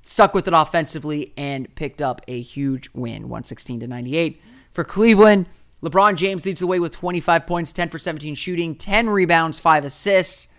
stuck 0.04 0.34
with 0.34 0.48
it 0.48 0.54
offensively 0.54 1.34
and 1.38 1.74
picked 1.76 2.02
up 2.02 2.22
a 2.28 2.42
huge 2.42 2.90
win, 2.94 3.24
116 3.24 3.82
to 3.82 3.88
98. 3.88 4.42
For 4.72 4.84
Cleveland, 4.84 5.46
LeBron 5.84 6.16
James 6.16 6.46
leads 6.46 6.60
the 6.60 6.68
way 6.68 6.80
with 6.80 6.92
25 6.92 7.48
points, 7.48 7.72
10 7.72 7.90
for 7.90 7.98
17 7.98 8.36
shooting, 8.36 8.76
10 8.76 9.10
rebounds, 9.10 9.60
5 9.60 9.86
assists, 9.86 10.50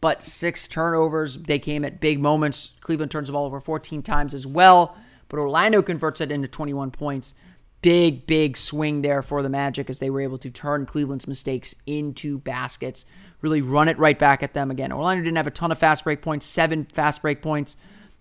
but 0.00 0.22
6 0.22 0.68
turnovers. 0.68 1.36
They 1.36 1.58
came 1.58 1.84
at 1.84 2.00
big 2.00 2.20
moments. 2.20 2.72
Cleveland 2.80 3.10
turns 3.10 3.28
the 3.28 3.32
ball 3.32 3.46
over 3.46 3.60
14 3.60 4.02
times 4.02 4.34
as 4.34 4.46
well, 4.46 4.96
but 5.28 5.38
Orlando 5.38 5.82
converts 5.82 6.20
it 6.20 6.30
into 6.30 6.46
21 6.46 6.90
points. 6.92 7.34
Big, 7.82 8.26
big 8.26 8.56
swing 8.56 9.02
there 9.02 9.22
for 9.22 9.42
the 9.42 9.48
Magic 9.48 9.88
as 9.88 9.98
they 9.98 10.10
were 10.10 10.20
able 10.20 10.38
to 10.38 10.50
turn 10.50 10.86
Cleveland's 10.86 11.28
mistakes 11.28 11.74
into 11.86 12.38
baskets, 12.38 13.06
really 13.40 13.62
run 13.62 13.88
it 13.88 13.98
right 13.98 14.18
back 14.18 14.42
at 14.42 14.52
them 14.52 14.70
again. 14.70 14.92
Orlando 14.92 15.22
didn't 15.22 15.36
have 15.36 15.46
a 15.46 15.52
ton 15.52 15.70
of 15.70 15.78
fast 15.78 16.04
break 16.04 16.22
points, 16.22 16.44
seven 16.44 16.84
fast 16.86 17.22
break 17.22 17.40
points 17.40 17.76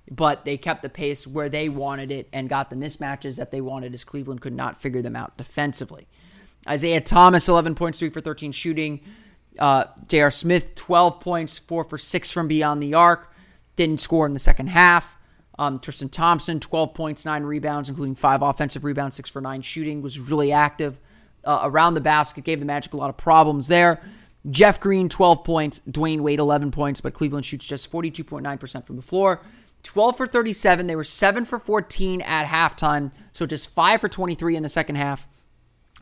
but 0.09 0.45
they 0.45 0.57
kept 0.57 0.81
the 0.81 0.89
pace 0.89 1.27
where 1.27 1.49
they 1.49 1.69
wanted 1.69 2.11
it 2.11 2.29
and 2.31 2.47
got 2.49 2.69
the 2.69 2.75
mismatches 2.75 3.37
that 3.37 3.51
they 3.51 3.61
wanted 3.61 3.93
as 3.93 4.03
Cleveland 4.03 4.41
could 4.41 4.53
not 4.53 4.81
figure 4.81 5.01
them 5.01 5.15
out 5.15 5.37
defensively. 5.37 6.07
Isaiah 6.67 7.01
Thomas, 7.01 7.47
11 7.47 7.75
points, 7.75 7.99
3 7.99 8.09
for 8.09 8.21
13 8.21 8.51
shooting. 8.51 9.01
Uh, 9.59 9.85
J.R. 10.07 10.31
Smith, 10.31 10.75
12 10.75 11.19
points, 11.19 11.57
4 11.57 11.83
for 11.83 11.97
6 11.97 12.31
from 12.31 12.47
beyond 12.47 12.81
the 12.81 12.93
arc. 12.93 13.33
Didn't 13.75 13.99
score 13.99 14.25
in 14.25 14.33
the 14.33 14.39
second 14.39 14.67
half. 14.67 15.17
Um, 15.59 15.79
Tristan 15.79 16.09
Thompson, 16.09 16.59
12 16.59 16.93
points, 16.93 17.25
9 17.25 17.43
rebounds, 17.43 17.89
including 17.89 18.15
5 18.15 18.41
offensive 18.43 18.83
rebounds, 18.83 19.15
6 19.15 19.29
for 19.29 19.41
9 19.41 19.61
shooting. 19.61 20.01
Was 20.01 20.19
really 20.19 20.51
active. 20.51 20.99
uh, 21.43 21.61
around 21.63 21.93
the 21.93 22.01
basket, 22.01 22.43
gave 22.43 22.59
the 22.59 22.65
Magic 22.65 22.93
a 22.93 22.97
lot 22.97 23.09
of 23.09 23.17
problems 23.17 23.67
there. 23.67 24.01
Jeff 24.49 24.79
Green, 24.79 25.09
12 25.09 25.43
points. 25.43 25.79
Dwyane 25.89 26.21
Wade, 26.21 26.39
11 26.39 26.71
points, 26.71 27.01
but 27.01 27.13
Cleveland 27.13 27.45
shoots 27.45 27.65
just 27.65 27.91
42.9% 27.91 28.85
from 28.85 28.95
the 28.97 29.01
floor. 29.01 29.41
12 29.87 30.17
for 30.17 30.27
37. 30.27 30.87
They 30.87 30.95
were 30.95 31.03
7 31.03 31.45
for 31.45 31.57
14 31.57 32.21
at 32.21 32.45
halftime, 32.45 33.11
so 33.31 33.45
just 33.45 33.69
5 33.69 34.01
for 34.01 34.09
23 34.09 34.55
in 34.55 34.63
the 34.63 34.69
second 34.69 34.95
half 34.95 35.27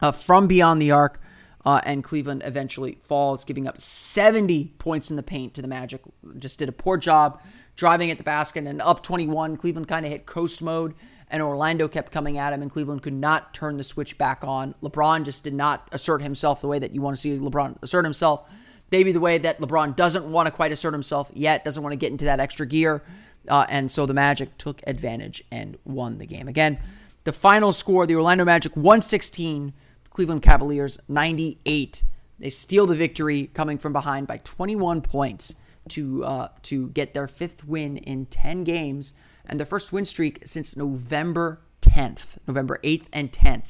uh, 0.02 0.12
from 0.12 0.48
beyond 0.48 0.82
the 0.82 0.92
arc. 0.92 1.22
Uh, 1.64 1.82
and 1.84 2.04
Cleveland 2.04 2.44
eventually 2.46 2.98
falls, 3.02 3.44
giving 3.44 3.68
up 3.68 3.80
70 3.80 4.76
points 4.78 5.10
in 5.10 5.16
the 5.16 5.24
paint 5.24 5.54
to 5.56 5.62
the 5.62 5.68
Magic. 5.68 6.02
Just 6.38 6.60
did 6.60 6.70
a 6.70 6.72
poor 6.72 6.98
job 6.98 7.42
driving 7.76 8.12
at 8.12 8.18
the 8.18 8.24
basket 8.24 8.66
and 8.66 8.82
up 8.82 9.04
21. 9.04 9.58
Cleveland 9.58 9.88
kind 9.88 10.06
of 10.06 10.12
hit 10.12 10.26
coast 10.26 10.62
mode, 10.62 10.94
and 11.30 11.42
Orlando 11.42 11.88
kept 11.88 12.12
coming 12.12 12.38
at 12.38 12.54
him, 12.54 12.62
and 12.62 12.72
Cleveland 12.72 13.02
could 13.02 13.14
not 13.14 13.54
turn 13.54 13.78
the 13.78 13.84
switch 13.84 14.18
back 14.18 14.44
on. 14.44 14.76
LeBron 14.82 15.26
just 15.26 15.44
did 15.44 15.54
not 15.54 15.88
assert 15.92 16.22
himself 16.22 16.62
the 16.62 16.68
way 16.68 16.80
that 16.80 16.94
you 16.94 17.02
want 17.02 17.16
to 17.16 17.22
see 17.22 17.38
LeBron 17.38 17.82
assert 17.82 18.04
himself. 18.04 18.50
Maybe 18.92 19.12
the 19.12 19.20
way 19.20 19.40
that 19.40 19.60
LeBron 19.60 19.96
doesn't 19.96 20.26
want 20.26 20.46
to 20.48 20.52
quite 20.52 20.72
assert 20.72 20.94
himself 20.94 21.32
yet, 21.34 21.64
doesn't 21.64 21.82
want 21.82 21.94
to 21.94 21.98
get 21.98 22.12
into 22.12 22.26
that 22.26 22.40
extra 22.40 22.68
gear. 22.68 23.04
Uh, 23.48 23.66
and 23.70 23.92
so 23.92 24.06
the 24.06 24.14
Magic 24.14 24.58
took 24.58 24.82
advantage 24.88 25.44
and 25.52 25.78
won 25.86 26.18
the 26.18 26.26
game. 26.26 26.48
Again, 26.48 26.80
the 27.24 27.34
final 27.34 27.72
score 27.72 28.06
the 28.06 28.16
Orlando 28.16 28.46
Magic 28.46 28.76
116, 28.76 29.74
Cleveland 30.10 30.42
Cavaliers 30.42 30.98
98. 31.08 32.04
They 32.40 32.50
steal 32.50 32.86
the 32.86 32.96
victory 32.96 33.50
coming 33.54 33.78
from 33.78 33.94
behind 33.94 34.28
by 34.28 34.38
21 34.38 35.02
points 35.02 35.56
to 35.90 36.24
uh, 36.24 36.48
to 36.64 36.90
get 36.90 37.14
their 37.14 37.28
fifth 37.28 37.66
win 37.66 37.98
in 37.98 38.26
10 38.26 38.64
games 38.64 39.14
and 39.46 39.60
their 39.60 39.66
first 39.66 39.94
win 39.94 40.06
streak 40.06 40.42
since 40.46 40.76
November 40.76 41.62
10th, 41.82 42.38
November 42.48 42.80
8th 42.84 43.06
and 43.14 43.32
10th. 43.32 43.70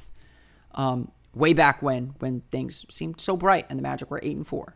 Um, 0.73 1.11
way 1.33 1.53
back 1.53 1.81
when 1.81 2.15
when 2.19 2.41
things 2.51 2.85
seemed 2.89 3.19
so 3.19 3.35
bright 3.35 3.65
and 3.69 3.77
the 3.77 3.83
Magic 3.83 4.09
were 4.09 4.19
8 4.23 4.37
and 4.37 4.47
4. 4.47 4.75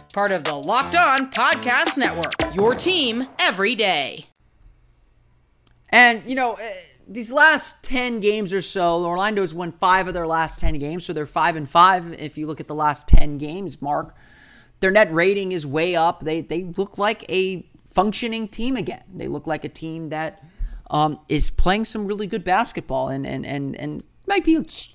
Part 0.11 0.31
of 0.31 0.43
the 0.43 0.55
Locked 0.55 0.95
On 0.95 1.31
Podcast 1.31 1.97
Network, 1.97 2.53
your 2.53 2.75
team 2.75 3.27
every 3.39 3.75
day. 3.75 4.25
And, 5.89 6.21
you 6.25 6.35
know, 6.35 6.55
eh, 6.55 6.73
these 7.07 7.31
last 7.31 7.83
10 7.83 8.19
games 8.19 8.53
or 8.53 8.61
so, 8.61 9.05
Orlando's 9.05 9.53
won 9.53 9.71
five 9.71 10.07
of 10.07 10.13
their 10.13 10.27
last 10.27 10.59
10 10.59 10.79
games. 10.79 11.05
So 11.05 11.13
they're 11.13 11.25
five 11.25 11.55
and 11.55 11.69
five 11.69 12.13
if 12.21 12.37
you 12.37 12.45
look 12.45 12.59
at 12.59 12.67
the 12.67 12.75
last 12.75 13.07
10 13.07 13.37
games, 13.37 13.81
Mark. 13.81 14.15
Their 14.81 14.91
net 14.91 15.13
rating 15.13 15.51
is 15.53 15.65
way 15.65 15.95
up. 15.95 16.25
They, 16.25 16.41
they 16.41 16.63
look 16.63 16.97
like 16.97 17.23
a 17.29 17.65
functioning 17.89 18.47
team 18.47 18.75
again. 18.75 19.03
They 19.13 19.27
look 19.27 19.47
like 19.47 19.63
a 19.63 19.69
team 19.69 20.09
that 20.09 20.43
um, 20.89 21.19
is 21.29 21.49
playing 21.49 21.85
some 21.85 22.05
really 22.05 22.27
good 22.27 22.43
basketball 22.43 23.07
and 23.07 23.25
and 23.25 23.45
and 23.45 23.75
and 23.77 24.05
might 24.27 24.43
be 24.43 24.51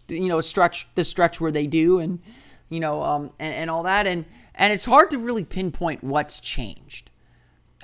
you 0.09 0.29
know 0.29 0.39
a 0.39 0.43
stretch 0.43 0.87
the 0.95 1.05
stretch 1.05 1.41
where 1.41 1.51
they 1.51 1.67
do 1.67 1.99
and 1.99 2.21
you 2.69 2.79
know 2.79 3.03
um, 3.03 3.31
and 3.39 3.55
and 3.55 3.71
all 3.71 3.83
that 3.83 4.07
and 4.07 4.27
and 4.57 4.73
it's 4.73 4.87
hard 4.87 5.11
to 5.11 5.19
really 5.19 5.45
pinpoint 5.45 6.03
what's 6.03 6.41
changed. 6.41 7.11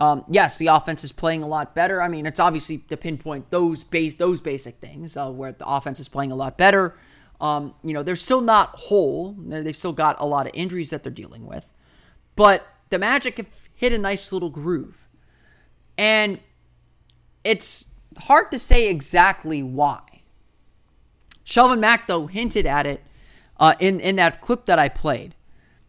Um, 0.01 0.25
yes, 0.29 0.57
the 0.57 0.69
offense 0.69 1.05
is 1.05 1.13
playing 1.13 1.43
a 1.43 1.47
lot 1.47 1.75
better. 1.75 2.01
I 2.01 2.09
mean, 2.09 2.27
it's 2.27 2.41
obviously 2.41 2.79
to 2.79 2.97
pinpoint 2.97 3.51
those 3.51 3.85
base 3.85 4.15
those 4.15 4.41
basic 4.41 4.77
things 4.77 5.17
uh, 5.17 5.31
where 5.31 5.53
the 5.53 5.67
offense 5.67 6.01
is 6.01 6.09
playing 6.09 6.33
a 6.33 6.35
lot 6.35 6.57
better. 6.57 6.97
Um, 7.41 7.75
you 7.85 7.93
know, 7.93 8.03
they're 8.03 8.17
still 8.17 8.41
not 8.41 8.71
whole. 8.75 9.35
They've 9.39 9.77
still 9.77 9.93
got 9.93 10.21
a 10.21 10.25
lot 10.25 10.47
of 10.47 10.53
injuries 10.55 10.91
that 10.91 11.03
they're 11.03 11.13
dealing 11.13 11.47
with, 11.47 11.71
but 12.37 12.67
the 12.91 12.99
Magic 12.99 13.37
have 13.37 13.69
hit 13.75 13.93
a 13.93 13.99
nice 13.99 14.33
little 14.33 14.51
groove. 14.51 15.09
And 15.99 16.41
it's 17.45 17.85
hard 18.23 18.51
to 18.53 18.59
say 18.59 18.89
exactly 18.89 19.63
why. 19.63 20.01
Shelvin 21.45 21.81
Mack, 21.81 22.07
though, 22.07 22.27
hinted 22.27 22.67
at 22.67 22.87
it 22.87 23.03
uh, 23.59 23.75
in, 23.81 24.01
in 24.01 24.17
that 24.17 24.41
clip 24.41 24.67
that 24.67 24.79
I 24.79 24.89
played 24.89 25.35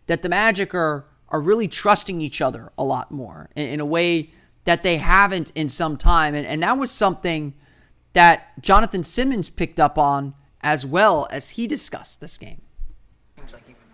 that 0.07 0.21
the 0.21 0.29
Magic 0.29 0.73
are, 0.73 1.05
are 1.29 1.39
really 1.39 1.67
trusting 1.67 2.21
each 2.21 2.41
other 2.41 2.71
a 2.77 2.83
lot 2.83 3.11
more 3.11 3.49
in, 3.55 3.67
in 3.67 3.79
a 3.79 3.85
way 3.85 4.29
that 4.65 4.83
they 4.83 4.97
haven't 4.97 5.51
in 5.55 5.69
some 5.69 5.97
time. 5.97 6.35
And, 6.35 6.45
and 6.45 6.63
that 6.63 6.77
was 6.77 6.91
something 6.91 7.53
that 8.13 8.61
Jonathon 8.61 9.03
Simmons 9.03 9.49
picked 9.49 9.79
up 9.79 9.97
on 9.97 10.33
as 10.61 10.85
well 10.85 11.27
as 11.31 11.51
he 11.51 11.67
discussed 11.67 12.21
this 12.21 12.37
game. 12.37 12.61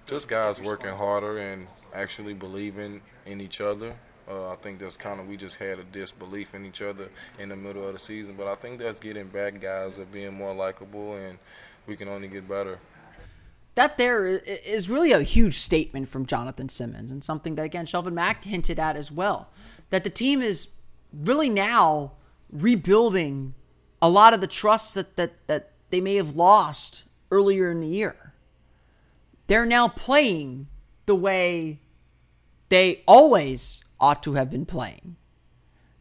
Just 0.06 0.28
guys 0.28 0.60
working 0.62 0.90
harder 0.90 1.38
and 1.38 1.68
actually 1.94 2.34
believing 2.34 3.02
in 3.26 3.40
each 3.40 3.62
other 3.62 3.96
uh, 4.30 4.52
I 4.52 4.56
think 4.58 4.80
that's 4.80 4.96
kind 4.96 5.20
of 5.20 5.28
we 5.28 5.38
just 5.38 5.56
had 5.56 5.80
a 5.80 5.84
disbelief 5.84 6.54
in 6.54 6.64
each 6.66 6.82
other 6.84 7.10
in 7.40 7.50
the 7.50 7.56
middle 7.56 7.88
of 7.88 7.94
the 7.94 8.00
season, 8.00 8.36
but 8.38 8.48
I 8.48 8.54
think 8.54 8.78
that's 8.78 9.00
getting 9.00 9.28
back. 9.28 9.60
Guys 9.60 9.98
are 9.98 10.06
being 10.06 10.36
more 10.36 10.54
likable, 10.54 11.16
and 11.16 11.40
we 11.88 11.96
can 11.96 12.08
only 12.08 12.28
get 12.28 12.48
better. 12.48 12.80
That 13.76 13.98
there 13.98 14.28
is 14.28 14.90
really 14.90 15.12
a 15.12 15.22
huge 15.22 15.56
statement 15.56 16.10
from 16.10 16.26
Jonathon 16.26 16.70
Simmons, 16.70 17.12
and 17.12 17.24
something 17.24 17.56
that 17.56 17.64
again 17.64 17.86
Shelvin 17.86 18.14
Mack 18.14 18.44
hinted 18.44 18.80
at 18.80 18.96
as 18.96 19.12
well. 19.12 19.50
That 19.90 20.04
the 20.04 20.10
team 20.10 20.42
is 20.42 20.70
really 21.14 21.50
now 21.50 22.14
rebuilding 22.52 23.54
a 24.02 24.10
lot 24.10 24.34
of 24.34 24.42
the 24.42 24.48
trust 24.48 24.96
that 24.96 25.16
that 25.16 25.48
that 25.48 25.72
they 25.90 26.02
may 26.02 26.16
have 26.16 26.36
lost 26.36 27.06
earlier 27.32 27.72
in 27.72 27.80
the 27.80 27.88
year. 27.88 28.34
They're 29.48 29.66
now 29.66 29.88
playing 29.88 30.68
the 31.06 31.16
way 31.16 31.80
they 32.70 33.04
always 33.08 33.84
ought 34.00 34.22
to 34.24 34.34
have 34.34 34.50
been 34.50 34.66
playing, 34.66 35.16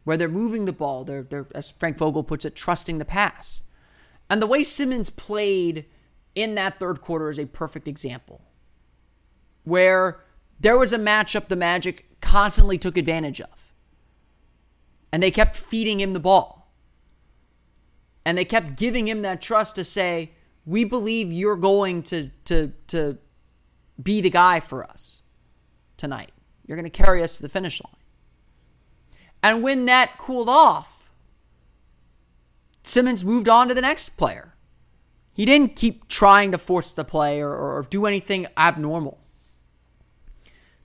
where 0.03 0.17
they're 0.17 0.29
moving 0.29 0.65
the 0.65 0.73
ball, 0.73 1.03
they're, 1.03 1.23
they're 1.23 1.47
as 1.55 1.71
Frank 1.71 1.97
Vogel 1.97 2.23
puts 2.23 2.45
it, 2.45 2.55
trusting 2.55 2.99
the 2.99 3.05
pass. 3.05 3.63
And 4.29 4.41
the 4.41 4.47
way 4.47 4.61
Simmons 4.63 5.09
played 5.09 5.85
in 6.35 6.55
that 6.55 6.79
third 6.79 7.01
quarter 7.01 7.29
is 7.29 7.39
a 7.39 7.45
perfect 7.45 7.87
example, 7.87 8.41
where 9.63 10.21
there 10.59 10.77
was 10.77 10.93
a 10.93 10.99
matchup 10.99 11.47
the 11.47 11.55
Magic 11.55 12.05
constantly 12.21 12.77
took 12.77 12.97
advantage 12.97 13.41
of. 13.41 13.71
And 15.11 15.23
they 15.23 15.31
kept 15.31 15.55
feeding 15.55 15.99
him 15.99 16.13
the 16.13 16.19
ball. 16.19 16.71
And 18.25 18.37
they 18.37 18.45
kept 18.45 18.77
giving 18.77 19.07
him 19.07 19.21
that 19.23 19.41
trust 19.41 19.75
to 19.75 19.83
say, 19.83 20.31
we 20.65 20.83
believe 20.83 21.31
you're 21.31 21.55
going 21.55 22.03
to, 22.03 22.29
to, 22.45 22.73
to 22.87 23.17
be 24.01 24.21
the 24.21 24.29
guy 24.29 24.59
for 24.59 24.83
us 24.83 25.23
tonight. 25.97 26.31
You're 26.67 26.75
going 26.75 26.83
to 26.83 26.91
carry 26.91 27.23
us 27.23 27.37
to 27.37 27.41
the 27.41 27.49
finish 27.49 27.81
line. 27.83 27.95
And 29.41 29.63
when 29.63 29.85
that 29.85 30.17
cooled 30.17 30.49
off, 30.49 31.11
Simmons 32.83 33.23
moved 33.23 33.49
on 33.49 33.67
to 33.67 33.73
the 33.73 33.81
next 33.81 34.09
player. 34.09 34.53
He 35.39 35.45
didn't 35.45 35.77
keep 35.77 36.09
trying 36.09 36.51
to 36.51 36.57
force 36.57 36.91
the 36.91 37.05
play 37.05 37.39
or, 37.39 37.55
or 37.55 37.87
do 37.89 38.05
anything 38.05 38.45
abnormal. 38.57 39.19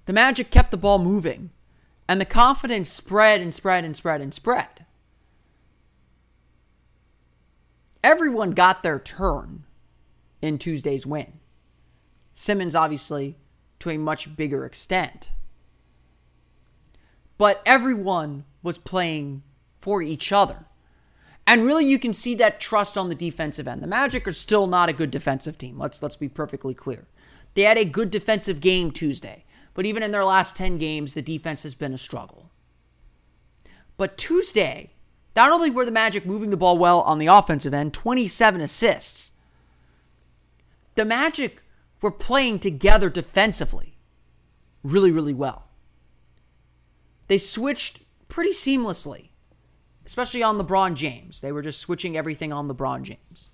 The 0.06 0.12
Magic 0.12 0.52
kept 0.52 0.70
the 0.70 0.76
ball 0.76 1.00
moving, 1.00 1.50
and 2.08 2.20
the 2.20 2.24
confidence 2.24 2.88
spread 2.88 3.40
and 3.40 3.52
spread 3.52 3.84
and 3.84 3.96
spread 3.96 4.20
and 4.20 4.32
spread. 4.32 4.86
Everyone 8.04 8.52
got 8.52 8.84
their 8.84 9.00
turn 9.00 9.64
in 10.40 10.58
Tuesday's 10.58 11.04
win. 11.04 11.40
Simmons, 12.32 12.76
obviously, 12.76 13.36
to 13.80 13.90
a 13.90 13.98
much 13.98 14.36
bigger 14.36 14.64
extent 14.64 15.32
but 17.36 17.60
everyone 17.66 18.44
was 18.62 18.78
playing 18.78 19.42
for 19.80 20.02
each 20.02 20.32
other. 20.32 20.66
And 21.46 21.64
really 21.64 21.84
you 21.84 21.98
can 21.98 22.12
see 22.12 22.34
that 22.36 22.60
trust 22.60 22.96
on 22.96 23.08
the 23.08 23.14
defensive 23.14 23.68
end. 23.68 23.82
The 23.82 23.86
Magic 23.86 24.26
are 24.26 24.32
still 24.32 24.66
not 24.66 24.88
a 24.88 24.94
good 24.94 25.10
defensive 25.10 25.58
team. 25.58 25.78
Let's 25.78 26.02
let's 26.02 26.16
be 26.16 26.28
perfectly 26.28 26.74
clear. 26.74 27.06
They 27.54 27.62
had 27.62 27.78
a 27.78 27.84
good 27.84 28.10
defensive 28.10 28.60
game 28.60 28.90
Tuesday, 28.90 29.44
but 29.74 29.86
even 29.86 30.02
in 30.02 30.10
their 30.10 30.24
last 30.24 30.56
10 30.56 30.78
games 30.78 31.14
the 31.14 31.22
defense 31.22 31.62
has 31.62 31.74
been 31.74 31.92
a 31.92 31.98
struggle. 31.98 32.50
But 33.96 34.16
Tuesday, 34.16 34.90
not 35.36 35.52
only 35.52 35.70
were 35.70 35.84
the 35.84 35.92
Magic 35.92 36.26
moving 36.26 36.50
the 36.50 36.56
ball 36.56 36.78
well 36.78 37.00
on 37.02 37.18
the 37.18 37.26
offensive 37.26 37.74
end, 37.74 37.94
27 37.94 38.60
assists. 38.60 39.32
The 40.96 41.04
Magic 41.04 41.62
were 42.00 42.10
playing 42.10 42.58
together 42.58 43.10
defensively 43.10 43.96
really 44.82 45.10
really 45.10 45.32
well 45.32 45.64
they 47.28 47.38
switched 47.38 48.02
pretty 48.28 48.50
seamlessly, 48.50 49.30
especially 50.06 50.42
on 50.42 50.58
LeBron 50.58 50.94
James. 50.94 51.40
They 51.40 51.52
were 51.52 51.62
just 51.62 51.80
switching 51.80 52.16
everything 52.16 52.52
on 52.52 52.68
LeBron 52.68 53.02
James 53.02 53.50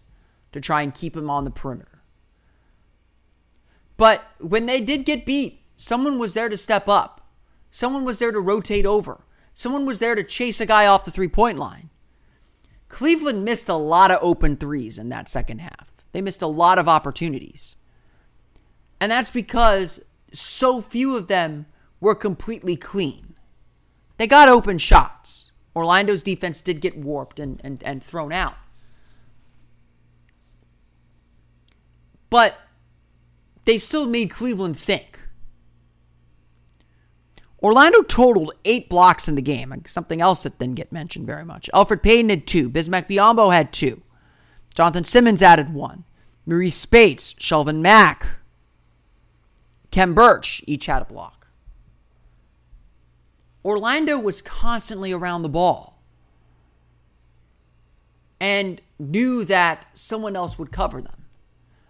to 0.53 0.61
try 0.61 0.83
and 0.83 0.95
keep 0.95 1.17
him 1.17 1.31
on 1.31 1.45
the 1.45 1.51
perimeter. 1.51 2.03
But 3.97 4.25
when 4.39 4.67
they 4.67 4.81
did 4.81 5.05
get 5.05 5.27
beat 5.27 5.61
Someone 5.83 6.19
was 6.19 6.35
there 6.35 6.51
to 6.51 6.59
step 6.59 6.89
up. 6.89 7.27
Someone 7.71 8.05
was 8.05 8.19
there 8.19 8.33
to 8.33 8.39
rotate 8.39 8.85
over. 8.85 9.25
Someone 9.55 9.87
was 9.87 9.99
there 9.99 10.15
to 10.15 10.23
chase 10.23 10.61
a 10.61 10.67
guy 10.67 10.87
off 10.87 11.05
the 11.05 11.11
three 11.11 11.27
point 11.27 11.57
line. 11.57 11.89
Cleveland 12.89 13.47
missed 13.47 13.67
a 13.67 13.77
lot 13.77 14.11
of 14.11 14.19
open 14.21 14.59
threes 14.59 14.99
in 14.99 15.09
that 15.09 15.27
second 15.27 15.63
half. 15.63 15.91
They 16.13 16.21
missed 16.21 16.43
a 16.43 16.47
lot 16.47 16.79
of 16.79 16.87
opportunities. 16.87 17.77
And 19.01 19.11
that's 19.11 19.31
because 19.31 20.05
so 20.35 20.83
few 20.83 21.17
of 21.17 21.29
them 21.29 21.65
were 21.99 22.15
completely 22.15 22.77
clean. 22.77 23.37
They 24.19 24.27
got 24.27 24.51
open 24.51 24.77
shots. 24.77 25.50
Orlando's 25.75 26.23
defense 26.23 26.63
did 26.63 26.81
get 26.81 26.97
warped 26.97 27.39
and, 27.39 27.61
and, 27.63 27.83
and 27.83 28.03
thrown 28.03 28.33
out. 28.33 28.57
But 32.29 32.59
they 33.65 33.79
still 33.79 34.07
made 34.07 34.31
Cleveland 34.31 34.77
think. 34.77 35.21
Orlando 37.63 38.03
totaled 38.03 38.53
eight 38.65 38.89
blocks 38.89 39.29
in 39.29 39.35
the 39.35 39.43
game, 39.43 39.75
something 39.87 40.21
else 40.21 40.45
that 40.45 40.59
didn't 40.59 40.77
get 40.77 40.93
mentioned 40.93 41.27
very 41.27 41.45
much. 41.45 41.69
Elfrid 41.75 42.03
Payton 42.03 42.31
had 42.31 42.47
two. 42.47 42.71
Bismack 42.71 43.07
Biyombo 43.09 43.53
had 43.53 43.73
two. 43.73 44.03
Jonathon 44.75 45.05
Simmons 45.05 45.43
added 45.43 45.75
one. 45.75 46.05
Marreese 46.49 46.73
Speights, 46.73 47.35
Shelvin 47.35 47.81
Mack, 47.81 48.27
Khem 49.91 50.15
Birch 50.15 50.63
each 50.67 50.87
had 50.87 51.03
a 51.03 51.05
block. 51.05 51.40
Orlando 53.65 54.19
was 54.19 54.41
constantly 54.41 55.13
around 55.13 55.43
the 55.43 55.49
ball 55.49 56.01
and 58.41 58.81
knew 58.99 59.45
that 59.45 59.87
someone 59.93 60.35
else 60.35 60.59
would 60.59 60.73
cover 60.73 61.03
them. 61.03 61.25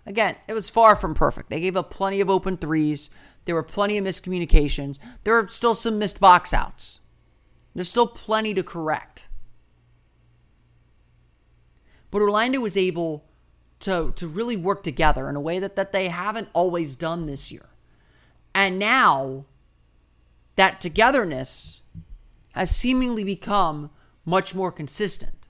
Again, 0.04 0.36
it 0.48 0.54
was 0.54 0.68
far 0.70 0.96
from 0.96 1.14
perfect. 1.14 1.50
They 1.50 1.60
gave 1.60 1.76
up 1.76 1.90
plenty 1.90 2.20
of 2.20 2.28
open 2.28 2.56
threes. 2.56 3.10
There 3.44 3.54
were 3.54 3.62
plenty 3.62 3.96
of 3.96 4.04
miscommunications. 4.04 4.98
There 5.24 5.38
are 5.38 5.46
still 5.48 5.74
some 5.74 5.98
missed 5.98 6.18
box 6.18 6.52
outs. 6.52 7.00
There's 7.74 7.88
still 7.88 8.08
plenty 8.08 8.52
to 8.54 8.62
correct. 8.62 9.28
But 12.10 12.22
Orlando 12.22 12.60
was 12.60 12.76
able 12.76 13.24
to, 13.80 14.12
to 14.16 14.26
really 14.26 14.56
work 14.56 14.82
together 14.82 15.28
in 15.28 15.36
a 15.36 15.40
way 15.40 15.60
that, 15.60 15.76
that 15.76 15.92
they 15.92 16.08
haven't 16.08 16.48
always 16.52 16.96
done 16.96 17.26
this 17.26 17.52
year. 17.52 17.66
And 18.52 18.78
now 18.78 19.44
that 20.56 20.80
togetherness 20.80 21.80
has 22.52 22.74
seemingly 22.74 23.24
become 23.24 23.90
much 24.24 24.54
more 24.54 24.72
consistent. 24.72 25.48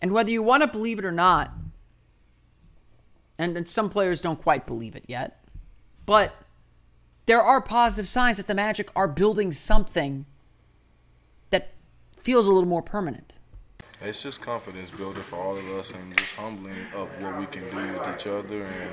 And 0.00 0.12
whether 0.12 0.30
you 0.30 0.42
want 0.42 0.62
to 0.62 0.68
believe 0.68 0.98
it 0.98 1.04
or 1.04 1.12
not, 1.12 1.52
and, 3.38 3.56
and 3.56 3.68
some 3.68 3.90
players 3.90 4.20
don't 4.20 4.40
quite 4.40 4.66
believe 4.66 4.96
it 4.96 5.04
yet, 5.06 5.44
but 6.06 6.34
there 7.26 7.42
are 7.42 7.60
positive 7.60 8.08
signs 8.08 8.38
that 8.38 8.46
the 8.46 8.54
Magic 8.54 8.90
are 8.96 9.06
building 9.06 9.52
something 9.52 10.24
that 11.50 11.74
feels 12.16 12.46
a 12.46 12.52
little 12.52 12.68
more 12.68 12.82
permanent. 12.82 13.38
It's 14.00 14.22
just 14.22 14.40
confidence 14.40 14.90
building 14.90 15.22
for 15.22 15.36
all 15.36 15.52
of 15.52 15.66
us 15.72 15.92
and 15.92 16.16
just 16.16 16.34
humbling 16.36 16.76
of 16.94 17.08
what 17.20 17.36
we 17.38 17.46
can 17.46 17.68
do 17.68 17.98
with 17.98 18.14
each 18.14 18.28
other 18.28 18.62
and 18.62 18.92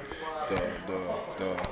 the 0.49 0.55
the 0.87 1.19
the, 1.37 1.67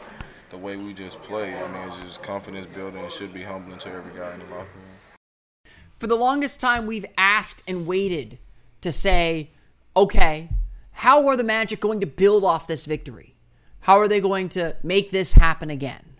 the 0.53 0.59
way 0.59 0.77
we 0.77 0.93
just 0.93 1.21
play. 1.23 1.53
I 1.55 1.67
mean, 1.71 1.87
it's 1.87 1.99
just 1.99 2.21
confidence 2.23 2.67
building. 2.67 3.03
It 3.03 3.11
should 3.11 3.33
be 3.33 3.41
humbling 3.41 3.79
to 3.79 3.89
every 3.89 4.17
guy 4.17 4.33
in 4.33 4.39
the 4.39 4.45
locker 4.45 4.67
room. 4.75 5.71
For 5.97 6.05
the 6.05 6.15
longest 6.15 6.59
time, 6.59 6.85
we've 6.85 7.07
asked 7.17 7.63
and 7.67 7.87
waited 7.87 8.37
to 8.81 8.91
say, 8.91 9.49
okay, 9.95 10.49
how 10.91 11.25
are 11.27 11.35
the 11.35 11.43
Magic 11.43 11.79
going 11.79 11.99
to 12.01 12.05
build 12.05 12.45
off 12.45 12.67
this 12.67 12.85
victory? 12.85 13.35
How 13.81 13.97
are 13.97 14.07
they 14.07 14.21
going 14.21 14.47
to 14.49 14.75
make 14.83 15.09
this 15.09 15.33
happen 15.33 15.71
again? 15.71 16.17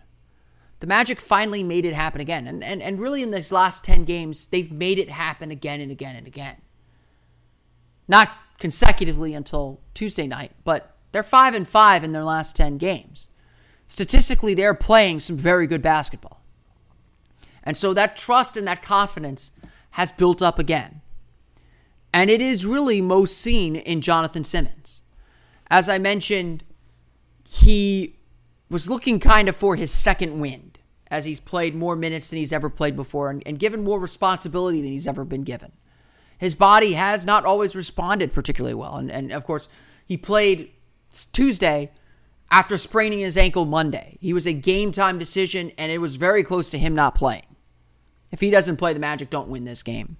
The 0.80 0.88
Magic 0.88 1.20
finally 1.20 1.62
made 1.62 1.84
it 1.84 1.94
happen 1.94 2.20
again. 2.20 2.48
And, 2.48 2.64
and, 2.64 2.82
and 2.82 2.98
really, 2.98 3.22
in 3.22 3.30
these 3.30 3.52
last 3.52 3.84
10 3.84 4.04
games, 4.04 4.46
they've 4.46 4.72
made 4.72 4.98
it 4.98 5.10
happen 5.10 5.52
again 5.52 5.80
and 5.80 5.92
again 5.92 6.16
and 6.16 6.26
again. 6.26 6.56
Not 8.08 8.30
consecutively 8.58 9.32
until 9.32 9.80
Tuesday 9.94 10.26
night, 10.26 10.50
but 10.64 10.96
they're 11.12 11.22
5 11.22 11.54
and 11.54 11.68
5 11.68 12.02
in 12.02 12.10
their 12.10 12.24
last 12.24 12.56
10 12.56 12.78
games. 12.78 13.28
Statistically, 13.88 14.54
they're 14.54 14.74
playing 14.74 15.20
some 15.20 15.36
very 15.36 15.66
good 15.66 15.82
basketball. 15.82 16.40
And 17.62 17.76
so 17.76 17.94
that 17.94 18.16
trust 18.16 18.56
and 18.56 18.66
that 18.66 18.82
confidence 18.82 19.52
has 19.92 20.12
built 20.12 20.42
up 20.42 20.58
again. 20.58 21.00
And 22.12 22.30
it 22.30 22.40
is 22.40 22.66
really 22.66 23.00
most 23.00 23.38
seen 23.38 23.76
in 23.76 24.00
Jonathon 24.00 24.44
Simmons. 24.44 25.02
As 25.70 25.88
I 25.88 25.98
mentioned, 25.98 26.62
he 27.48 28.16
was 28.70 28.88
looking 28.88 29.18
kind 29.18 29.48
of 29.48 29.56
for 29.56 29.76
his 29.76 29.90
second 29.90 30.38
wind 30.40 30.78
as 31.10 31.24
he's 31.24 31.40
played 31.40 31.74
more 31.74 31.96
minutes 31.96 32.28
than 32.28 32.38
he's 32.38 32.52
ever 32.52 32.70
played 32.70 32.96
before 32.96 33.30
and, 33.30 33.42
and 33.46 33.58
given 33.58 33.84
more 33.84 34.00
responsibility 34.00 34.80
than 34.80 34.90
he's 34.90 35.06
ever 35.06 35.24
been 35.24 35.44
given. 35.44 35.72
His 36.38 36.54
body 36.54 36.94
has 36.94 37.24
not 37.24 37.44
always 37.44 37.76
responded 37.76 38.32
particularly 38.32 38.74
well. 38.74 38.96
And, 38.96 39.10
and 39.10 39.32
of 39.32 39.44
course, 39.44 39.68
he 40.04 40.16
played 40.16 40.70
Tuesday 41.32 41.92
after 42.50 42.78
spraining 42.78 43.20
his 43.20 43.36
ankle 43.36 43.64
Monday. 43.64 44.18
He 44.20 44.32
was 44.32 44.46
a 44.46 44.52
game 44.52 44.92
time 44.92 45.18
decision, 45.18 45.72
and 45.78 45.90
it 45.90 45.98
was 45.98 46.16
very 46.16 46.42
close 46.42 46.70
to 46.70 46.78
him 46.78 46.94
not 46.94 47.14
playing. 47.14 47.56
If 48.30 48.40
he 48.40 48.50
doesn't 48.50 48.76
play, 48.76 48.92
the 48.92 49.00
Magic 49.00 49.30
don't 49.30 49.48
win 49.48 49.64
this 49.64 49.82
game. 49.82 50.16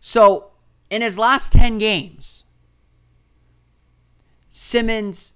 So 0.00 0.50
in 0.90 1.00
his 1.00 1.18
last 1.18 1.52
10 1.52 1.78
games, 1.78 2.44
Simmons 4.48 5.34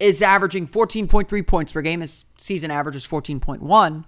is 0.00 0.20
averaging 0.20 0.66
14.3 0.66 1.46
points 1.46 1.72
per 1.72 1.82
game. 1.82 2.00
His 2.00 2.24
season 2.36 2.70
average 2.70 2.96
is 2.96 3.06
14.1 3.06 4.04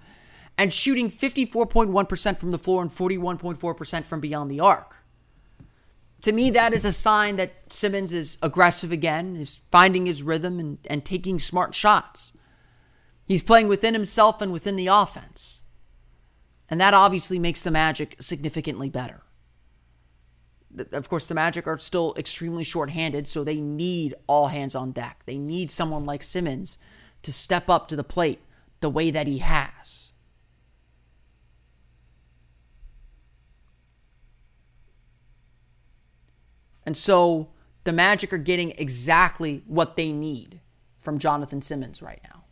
and 0.57 0.73
shooting 0.73 1.09
54.1% 1.09 2.37
from 2.37 2.51
the 2.51 2.57
floor 2.57 2.81
and 2.81 2.91
41.4% 2.91 4.05
from 4.05 4.19
beyond 4.19 4.51
the 4.51 4.59
arc. 4.59 4.97
To 6.23 6.31
me, 6.31 6.49
that 6.51 6.73
is 6.73 6.85
a 6.85 6.91
sign 6.91 7.37
that 7.37 7.71
Simmons 7.71 8.13
is 8.13 8.37
aggressive 8.41 8.91
again, 8.91 9.35
is 9.35 9.61
finding 9.71 10.05
his 10.05 10.21
rhythm 10.21 10.59
and, 10.59 10.77
and 10.89 11.05
taking 11.05 11.39
smart 11.39 11.73
shots. 11.73 12.33
He's 13.27 13.41
playing 13.41 13.67
within 13.67 13.93
himself 13.93 14.41
and 14.41 14.51
within 14.51 14.75
the 14.75 14.87
offense. 14.87 15.61
And 16.69 16.79
that 16.81 16.93
obviously 16.93 17.39
makes 17.39 17.63
the 17.63 17.71
Magic 17.71 18.15
significantly 18.19 18.89
better 18.89 19.23
of 20.91 21.09
course, 21.09 21.27
the 21.27 21.35
Magic 21.35 21.67
are 21.67 21.77
still 21.77 22.13
extremely 22.17 22.63
short-handed, 22.63 23.27
so 23.27 23.43
they 23.43 23.59
need 23.59 24.13
all 24.27 24.47
hands 24.47 24.75
on 24.75 24.91
deck. 24.91 25.23
They 25.25 25.37
need 25.37 25.71
someone 25.71 26.05
like 26.05 26.23
Simmons 26.23 26.77
to 27.23 27.33
step 27.33 27.69
up 27.69 27.87
to 27.87 27.95
the 27.95 28.03
plate 28.03 28.41
the 28.79 28.89
way 28.89 29.11
that 29.11 29.27
he 29.27 29.39
has. 29.39 30.08
And 36.89 36.97
so 36.97 37.49
the 37.83 37.93
Magic 37.93 38.33
are 38.33 38.39
getting 38.39 38.71
exactly 38.71 39.61
what 39.67 39.95
they 39.95 40.11
need 40.11 40.59
from 40.97 41.19
Jonathon 41.19 41.61
Simmons 41.61 42.01
right 42.01 42.19
now. 42.23 42.45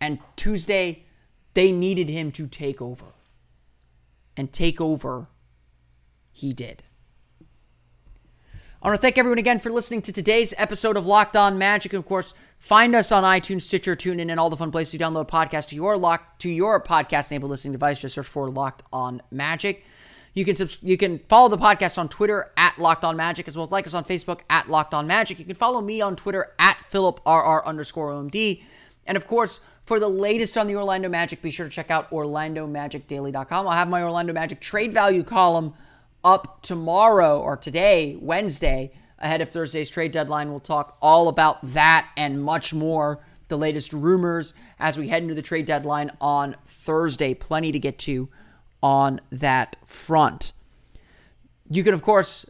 And 0.00 0.20
Tuesday, 0.36 1.04
they 1.52 1.70
needed 1.70 2.08
him 2.08 2.32
to 2.32 2.46
take 2.46 2.80
over. 2.80 3.04
And 4.38 4.50
take 4.50 4.80
over 4.80 5.26
he 6.32 6.54
did. 6.54 6.82
I 8.80 8.88
want 8.88 8.96
to 8.96 9.02
thank 9.02 9.18
everyone 9.18 9.36
again 9.36 9.58
for 9.58 9.68
listening 9.68 10.00
to 10.00 10.10
today's 10.10 10.54
episode 10.56 10.96
of 10.96 11.04
Locked 11.04 11.36
On 11.36 11.58
Magic. 11.58 11.92
Of 11.92 12.06
course, 12.06 12.32
find 12.58 12.94
us 12.96 13.12
on 13.12 13.22
iTunes, 13.22 13.60
Stitcher, 13.60 13.94
TuneIn, 13.94 14.30
and 14.30 14.40
all 14.40 14.48
the 14.48 14.56
fun 14.56 14.70
places 14.70 14.94
you 14.94 15.00
download 15.00 15.28
podcasts 15.28 15.68
to 15.68 15.76
your 15.76 15.98
lock 15.98 16.38
to 16.38 16.48
your 16.48 16.82
podcast-enabled 16.82 17.50
listening 17.50 17.72
device. 17.72 18.00
Just 18.00 18.14
search 18.14 18.26
for 18.26 18.48
Locked 18.48 18.82
On 18.94 19.20
Magic. 19.30 19.84
You 20.34 20.44
can 20.44 20.56
subs- 20.56 20.78
you 20.82 20.96
can 20.96 21.20
follow 21.28 21.48
the 21.48 21.56
podcast 21.56 21.96
on 21.96 22.08
Twitter 22.08 22.50
at 22.56 22.76
Locked 22.78 23.04
On 23.04 23.16
Magic, 23.16 23.46
as 23.46 23.56
well 23.56 23.64
as 23.64 23.70
like 23.70 23.86
us 23.86 23.94
on 23.94 24.04
Facebook 24.04 24.40
at 24.50 24.68
Locked 24.68 24.92
On 24.92 25.06
Magic. 25.06 25.38
You 25.38 25.44
can 25.44 25.54
follow 25.54 25.80
me 25.80 26.00
on 26.00 26.16
Twitter 26.16 26.52
at 26.58 26.78
PhilipRR 26.78 27.64
underscore 27.64 28.10
OMD. 28.10 28.62
And 29.06 29.16
of 29.16 29.26
course, 29.28 29.60
for 29.84 30.00
the 30.00 30.08
latest 30.08 30.56
on 30.56 30.66
the 30.66 30.74
Orlando 30.74 31.08
Magic, 31.08 31.40
be 31.40 31.50
sure 31.50 31.66
to 31.66 31.72
check 31.72 31.90
out 31.90 32.10
OrlandoMagicDaily.com. 32.10 33.66
I'll 33.68 33.74
have 33.74 33.88
my 33.88 34.02
Orlando 34.02 34.32
Magic 34.32 34.60
trade 34.60 34.92
value 34.92 35.22
column 35.22 35.74
up 36.24 36.62
tomorrow 36.62 37.38
or 37.38 37.56
today, 37.56 38.16
Wednesday, 38.20 38.92
ahead 39.18 39.40
of 39.40 39.50
Thursday's 39.50 39.90
trade 39.90 40.10
deadline. 40.10 40.50
We'll 40.50 40.60
talk 40.60 40.96
all 41.00 41.28
about 41.28 41.62
that 41.62 42.10
and 42.16 42.42
much 42.42 42.74
more. 42.74 43.20
The 43.48 43.58
latest 43.58 43.92
rumors 43.92 44.54
as 44.80 44.96
we 44.98 45.08
head 45.08 45.22
into 45.22 45.34
the 45.34 45.42
trade 45.42 45.66
deadline 45.66 46.10
on 46.20 46.56
Thursday. 46.64 47.34
Plenty 47.34 47.70
to 47.72 47.78
get 47.78 47.98
to 48.00 48.28
on 48.84 49.18
that 49.32 49.76
front. 49.86 50.52
You 51.70 51.82
can, 51.82 51.94
of 51.94 52.02
course, 52.02 52.48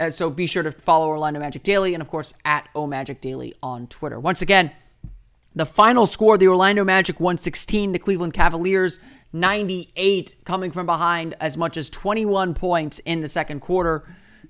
uh, 0.00 0.10
so 0.10 0.28
be 0.28 0.46
sure 0.46 0.64
to 0.64 0.72
follow 0.72 1.06
Orlando 1.06 1.38
Magic 1.38 1.62
Daily 1.62 1.94
and, 1.94 2.02
of 2.02 2.10
course, 2.10 2.34
at 2.44 2.68
Magic 2.76 3.20
Daily 3.20 3.54
on 3.62 3.86
Twitter. 3.86 4.18
Once 4.18 4.42
again, 4.42 4.72
the 5.54 5.64
final 5.64 6.04
score 6.04 6.36
the 6.36 6.48
Orlando 6.48 6.84
Magic 6.84 7.20
116, 7.20 7.92
the 7.92 8.00
Cleveland 8.00 8.34
Cavaliers 8.34 8.98
98 9.32 10.34
coming 10.44 10.72
from 10.72 10.86
behind 10.86 11.34
as 11.40 11.56
much 11.56 11.76
as 11.76 11.88
21 11.88 12.54
points 12.54 12.98
in 13.00 13.20
the 13.20 13.28
second 13.28 13.60
quarter 13.60 14.04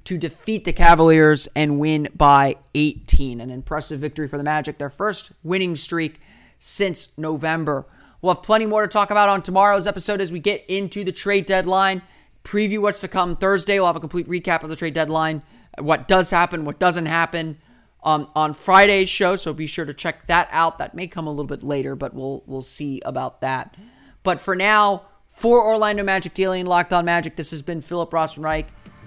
to 0.05 0.17
defeat 0.17 0.65
the 0.65 0.73
Cavaliers 0.73 1.49
and 1.55 1.79
win 1.79 2.09
by 2.15 2.57
18. 2.75 3.43
An 3.43 3.51
impressive 3.51 4.01
victory 4.01 4.27
for 4.27 4.39
the 4.39 4.45
Magic, 4.45 4.79
their 4.79 4.89
first 4.89 5.33
winning 5.43 5.77
streak 5.77 6.19
since 6.59 7.17
November. 7.19 7.85
We'll 8.27 8.35
have 8.35 8.43
plenty 8.43 8.67
more 8.67 8.83
to 8.83 8.89
talk 8.89 9.13
about 9.13 9.29
on 9.29 9.41
tomorrow's 9.41 9.87
episode 9.87 10.21
as 10.21 10.33
we 10.33 10.41
get 10.41 10.65
into 10.67 11.05
the 11.05 11.13
trade 11.13 11.47
deadline, 11.47 12.03
preview 12.43 12.81
what's 12.81 13.01
to 13.03 13.07
come 13.07 13.37
Thursday. 13.37 13.79
We'll 13.79 13.87
have 13.87 13.95
a 13.95 14.01
complete 14.01 14.29
recap 14.29 14.65
of 14.65 14.69
the 14.69 14.75
trade 14.75 14.95
deadline, 14.95 15.45
what 15.79 16.09
does 16.09 16.31
happen, 16.31 16.65
what 16.65 16.81
doesn't 16.81 17.07
happen 17.07 17.59
um, 18.03 18.29
on 18.35 18.53
Friday's 18.53 19.09
show. 19.09 19.37
So 19.37 19.55
be 19.55 19.69
sure 19.69 19.85
to 19.85 19.95
check 19.95 20.27
that 20.27 20.49
out. 20.51 20.81
That 20.81 20.93
may 20.93 21.07
come 21.07 21.29
a 21.29 21.31
little 21.31 21.45
bit 21.45 21.63
later, 21.63 21.95
but 21.95 22.15
we'll 22.15 22.43
we'll 22.47 22.63
see 22.63 23.01
about 23.05 23.43
that. 23.43 23.77
But 24.25 24.41
for 24.41 24.57
now, 24.57 25.05
for 25.29 25.65
Orlando 25.65 26.03
Magic 26.03 26.35
Daily 26.35 26.59
and 26.59 26.69
Locked 26.69 26.93
On 26.93 27.05
Magic, 27.05 27.37
this 27.37 27.53
has 27.53 27.63
been 27.63 27.81
Philip 27.81 28.11
Rossman-Reich. 28.11 28.67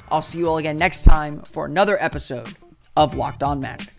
I'll 0.10 0.22
see 0.22 0.38
you 0.38 0.48
all 0.48 0.60
again 0.60 0.78
next 0.78 1.04
time 1.04 1.42
for 1.42 1.66
another 1.66 2.02
episode 2.02 2.56
of 2.96 3.16
Locked 3.16 3.44
On 3.44 3.60
Magic. 3.60 3.99